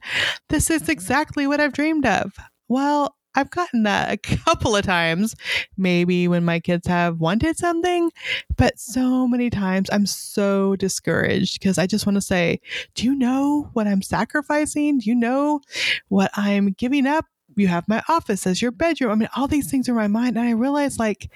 [0.49, 2.35] this is exactly what I've dreamed of.
[2.69, 5.35] Well, I've gotten that a couple of times,
[5.77, 8.11] maybe when my kids have wanted something,
[8.57, 12.61] but so many times I'm so discouraged because I just want to say,
[12.95, 14.99] Do you know what I'm sacrificing?
[14.99, 15.61] Do you know
[16.09, 17.27] what I'm giving up?
[17.57, 19.11] You have my office as your bedroom.
[19.11, 20.37] I mean, all these things are in my mind.
[20.37, 21.31] And I realize, like,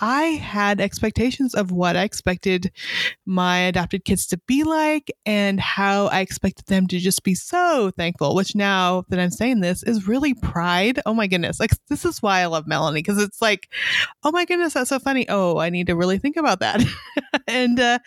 [0.00, 2.72] I had expectations of what I expected
[3.26, 7.90] my adopted kids to be like and how I expected them to just be so
[7.96, 11.00] thankful, which now that I'm saying this is really pride.
[11.06, 11.60] Oh my goodness.
[11.60, 13.70] Like, this is why I love Melanie because it's like,
[14.22, 15.26] oh my goodness, that's so funny.
[15.28, 16.82] Oh, I need to really think about that.
[17.46, 17.98] and uh,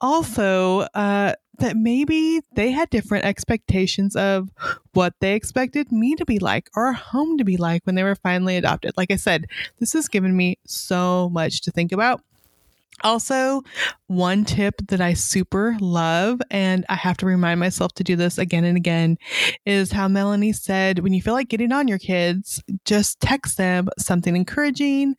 [0.00, 4.50] also, uh, that maybe they had different expectations of
[4.92, 8.16] what they expected me to be like or home to be like when they were
[8.16, 8.92] finally adopted.
[8.96, 9.46] Like I said,
[9.78, 12.22] this has given me so much to think about.
[13.02, 13.62] Also,
[14.08, 18.36] one tip that I super love, and I have to remind myself to do this
[18.36, 19.16] again and again,
[19.64, 23.88] is how Melanie said when you feel like getting on your kids, just text them
[23.98, 25.14] something encouraging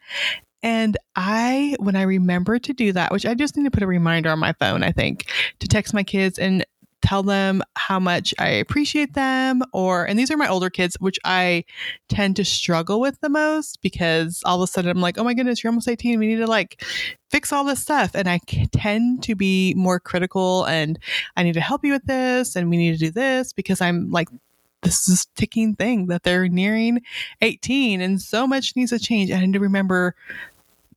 [0.63, 3.87] and I, when I remember to do that, which I just need to put a
[3.87, 6.65] reminder on my phone, I think, to text my kids and
[7.01, 11.17] tell them how much I appreciate them or and these are my older kids which
[11.25, 11.65] I
[12.09, 15.33] tend to struggle with the most because all of a sudden I'm like oh my
[15.33, 16.83] goodness you're almost 18 we need to like
[17.31, 18.39] fix all this stuff and I
[18.71, 20.99] tend to be more critical and
[21.35, 24.11] I need to help you with this and we need to do this because I'm
[24.11, 24.29] like
[24.81, 27.01] this is ticking thing that they're nearing
[27.41, 29.31] 18 and so much needs to change.
[29.31, 30.15] I need to remember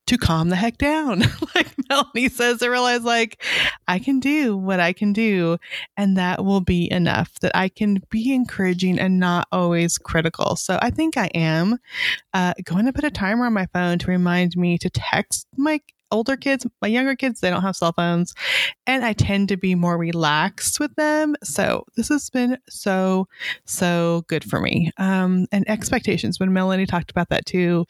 [0.07, 1.21] to calm the heck down.
[1.55, 3.43] like Melanie says, to realize like
[3.89, 5.59] I can do what I can do,
[5.97, 7.35] and that will be enough.
[7.41, 10.57] That I can be encouraging and not always critical.
[10.57, 11.79] So I think I am
[12.33, 15.81] uh, going to put a timer on my phone to remind me to text my
[16.15, 18.35] older kids, my younger kids, they don't have cell phones,
[18.87, 21.35] and I tend to be more relaxed with them.
[21.43, 23.27] So this has been so,
[23.65, 24.93] so good for me.
[24.97, 27.85] Um, and expectations, when Melanie talked about that too,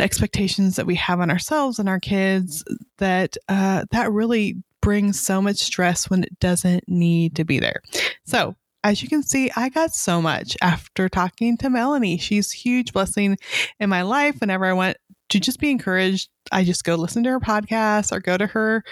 [0.00, 2.64] the expectations that we have on ourselves and our kids
[2.96, 7.82] that uh, that really brings so much stress when it doesn't need to be there.
[8.24, 12.16] So as you can see, I got so much after talking to Melanie.
[12.16, 13.36] She's huge blessing
[13.78, 14.40] in my life.
[14.40, 14.96] Whenever I want
[15.28, 18.82] to just be encouraged, I just go listen to her podcast or go to her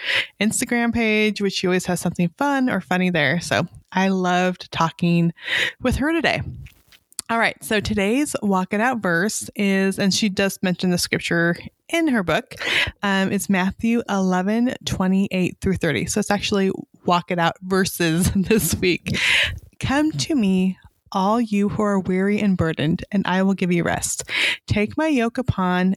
[0.43, 3.41] Instagram page, which she always has something fun or funny there.
[3.41, 5.33] So I loved talking
[5.81, 6.43] with her today.
[7.31, 11.57] All right, so today's walk it out verse is, and she does mention the scripture
[11.91, 12.55] in her book,
[13.03, 16.07] um, it's Matthew 11, 28 through 30.
[16.07, 16.71] So it's actually
[17.05, 19.19] walk it out verses this week.
[19.79, 20.79] Come to me,
[21.13, 24.25] all you who are weary and burdened, and I will give you rest.
[24.67, 25.97] Take my yoke upon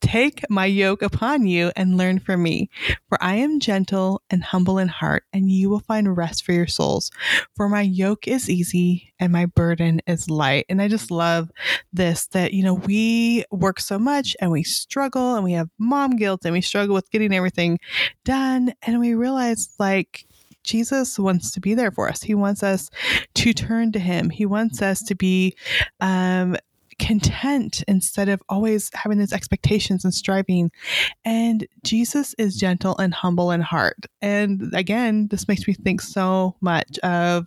[0.00, 2.68] Take my yoke upon you and learn from me,
[3.08, 6.66] for I am gentle and humble in heart, and you will find rest for your
[6.66, 7.10] souls.
[7.56, 10.66] For my yoke is easy and my burden is light.
[10.68, 11.50] And I just love
[11.92, 16.16] this that, you know, we work so much and we struggle and we have mom
[16.16, 17.78] guilt and we struggle with getting everything
[18.24, 18.74] done.
[18.82, 20.26] And we realize, like,
[20.62, 22.22] Jesus wants to be there for us.
[22.22, 22.90] He wants us
[23.34, 24.30] to turn to Him.
[24.30, 25.56] He wants us to be
[26.00, 26.56] um,
[26.98, 30.70] content instead of always having these expectations and striving.
[31.24, 34.06] And Jesus is gentle and humble in heart.
[34.22, 37.46] And again, this makes me think so much of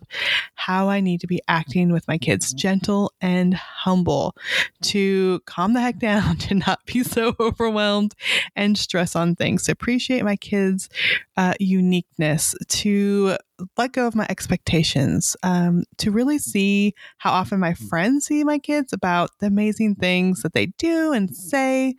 [0.54, 4.34] how I need to be acting with my kids gentle and humble
[4.82, 8.14] to calm the heck down, to not be so overwhelmed
[8.54, 10.88] and stress on things, to appreciate my kids'
[11.36, 13.36] uh, uniqueness, to
[13.76, 17.88] let go of my expectations, um, to really see how often my mm.
[17.88, 21.34] friends see my kids about the amazing things that they do and mm.
[21.34, 21.94] say,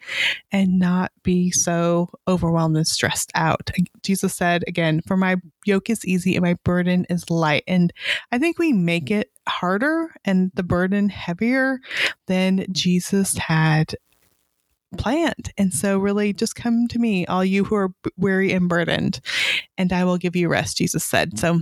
[0.51, 3.69] and not be so overwhelmed and stressed out.
[4.03, 7.63] Jesus said again, For my yoke is easy and my burden is light.
[7.67, 7.91] And
[8.31, 9.19] I think we make mm.
[9.19, 11.79] it harder and the burden heavier
[12.27, 13.95] than Jesus had
[14.97, 15.51] planned.
[15.57, 19.19] And so, really, just come to me, all you who are weary and burdened,
[19.77, 21.39] and I will give you rest, Jesus said.
[21.39, 21.61] So,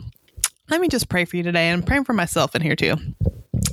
[0.69, 1.71] let me just pray for you today.
[1.71, 2.97] I'm praying for myself in here too.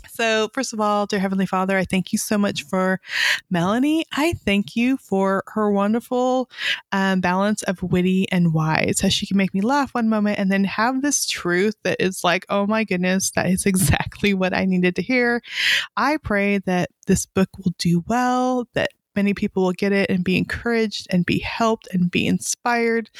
[0.09, 3.00] So, first of all, dear Heavenly Father, I thank you so much for
[3.50, 4.05] Melanie.
[4.12, 6.48] I thank you for her wonderful
[6.92, 10.52] um, balance of witty and wise, how she can make me laugh one moment and
[10.52, 14.64] then have this truth that is like, oh my goodness, that is exactly what I
[14.66, 15.42] needed to hear.
[15.96, 20.24] I pray that this book will do well, that many people will get it and
[20.24, 23.10] be encouraged and be helped and be inspired,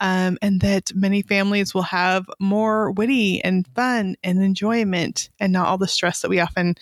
[0.00, 5.66] um, and that many families will have more witty and fun and enjoyment and not
[5.66, 6.74] all the stress that we often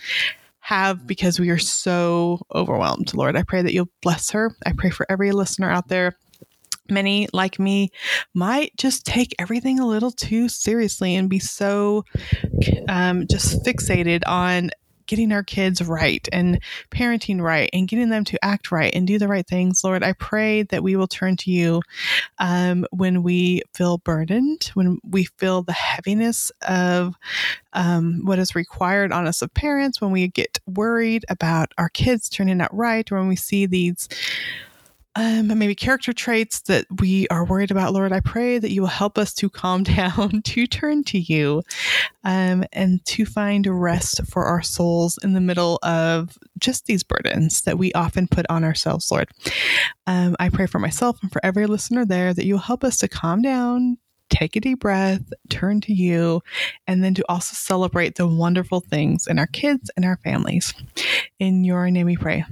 [0.61, 3.13] have because we are so overwhelmed.
[3.15, 4.55] Lord, I pray that you'll bless her.
[4.65, 6.17] I pray for every listener out there
[6.89, 7.91] many like me
[8.35, 12.05] might just take everything a little too seriously and be so
[12.89, 14.71] um, just fixated on
[15.07, 19.19] getting our kids right and parenting right and getting them to act right and do
[19.19, 21.83] the right things, Lord, I pray that we will turn to you
[22.39, 27.15] um, when we feel burdened, when we feel the heaviness of
[27.73, 32.29] um, what is required on us of parents, when we get worried about our kids
[32.29, 34.09] turning out right, or when we see these
[35.15, 38.89] um, maybe character traits that we are worried about, Lord, I pray that you will
[38.89, 41.63] help us to calm down, to turn to you,
[42.25, 47.63] um, and to find rest for our souls in the middle of just these burdens
[47.63, 49.29] that we often put on ourselves, Lord.
[50.07, 53.09] Um, I pray for myself and for every listener there that you'll help us to
[53.09, 53.99] calm down,
[54.31, 56.43] take a deep breath, turn to you,
[56.87, 60.73] and then to also celebrate the wonderful things in our kids and our families.
[61.39, 62.45] In your name we pray.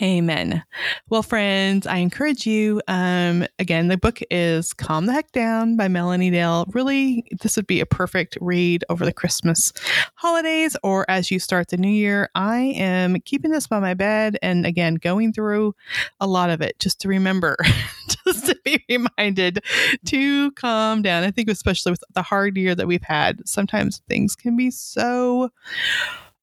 [0.00, 0.62] Amen.
[1.08, 2.80] Well, friends, I encourage you.
[2.86, 6.66] Um, again, the book is Calm the Heck Down by Melanie Dale.
[6.72, 9.72] Really, this would be a perfect read over the Christmas
[10.14, 12.30] holidays or as you start the new year.
[12.36, 15.74] I am keeping this by my bed and again, going through
[16.20, 17.56] a lot of it just to remember,
[18.24, 19.64] just to be reminded
[20.06, 21.24] to calm down.
[21.24, 25.50] I think, especially with the hard year that we've had, sometimes things can be so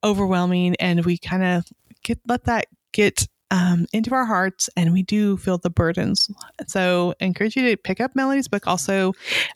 [0.04, 1.66] overwhelming and we kind of
[2.04, 6.30] get let that get um, into our hearts and we do feel the burdens.
[6.68, 8.68] So I encourage you to pick up Melanie's book.
[8.68, 9.14] Also,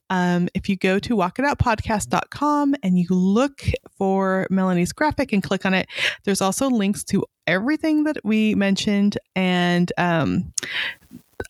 [0.10, 3.62] um, if you go to walkitoutpodcast.com and you look
[3.98, 5.88] for Melanie's graphic and click on it,
[6.24, 10.54] there's also links to everything that we mentioned and um,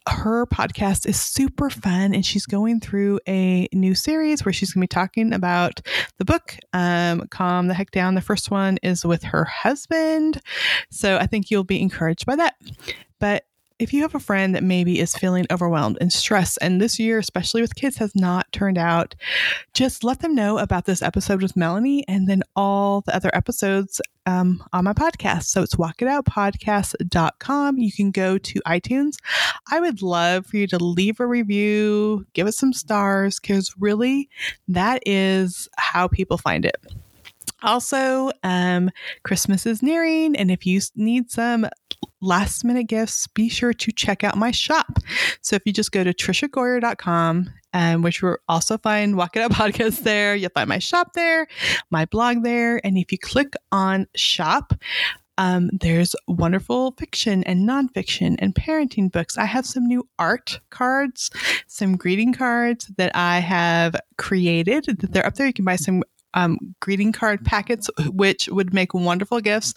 [0.07, 4.81] her podcast is super fun and she's going through a new series where she's going
[4.81, 5.81] to be talking about
[6.17, 8.15] the book um, calm the heck down.
[8.15, 10.41] The first one is with her husband.
[10.89, 12.55] So i think you'll be encouraged by that.
[13.19, 13.45] But
[13.79, 17.17] if you have a friend that maybe is feeling overwhelmed and stressed, and this year,
[17.17, 19.15] especially with kids, has not turned out,
[19.73, 24.01] just let them know about this episode with Melanie and then all the other episodes
[24.29, 25.45] um, on my podcast.
[25.45, 27.77] So it's walkitoutpodcast.com.
[27.79, 29.15] You can go to iTunes.
[29.71, 34.29] I would love for you to leave a review, give it some stars, because really
[34.67, 36.77] that is how people find it.
[37.63, 38.89] Also, um,
[39.23, 41.67] Christmas is nearing, and if you need some
[42.21, 44.99] last minute gifts, be sure to check out my shop.
[45.41, 49.51] So if you just go to triciagoyer.com, um, which will also find Walk It Up
[49.53, 51.47] podcast there, you'll find my shop there,
[51.91, 52.85] my blog there.
[52.85, 54.73] And if you click on shop,
[55.37, 59.37] um, there's wonderful fiction and nonfiction and parenting books.
[59.37, 61.31] I have some new art cards,
[61.65, 64.83] some greeting cards that I have created.
[64.85, 65.47] That they're up there.
[65.47, 69.73] You can buy some um, greeting card packets, which would make wonderful gifts.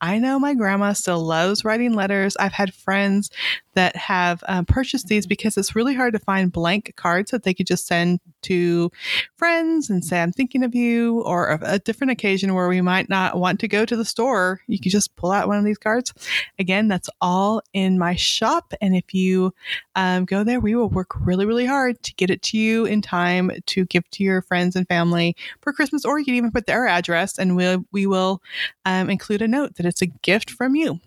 [0.00, 2.36] I know my grandma still loves writing letters.
[2.36, 3.30] I've had friends
[3.74, 7.52] that have um, purchased these because it's really hard to find blank cards that they
[7.52, 8.90] could just send to
[9.36, 13.08] friends and say, I'm thinking of you, or a, a different occasion where we might
[13.08, 14.60] not want to go to the store.
[14.66, 16.14] You can just pull out one of these cards.
[16.58, 18.72] Again, that's all in my shop.
[18.80, 19.52] And if you
[19.94, 23.02] um, go there, we will work really, really hard to get it to you in
[23.02, 26.66] time to give to your friends and family for Christmas, or you can even put
[26.66, 28.42] their address and we'll, we will
[28.84, 31.00] um, include a note that it's a gift from you.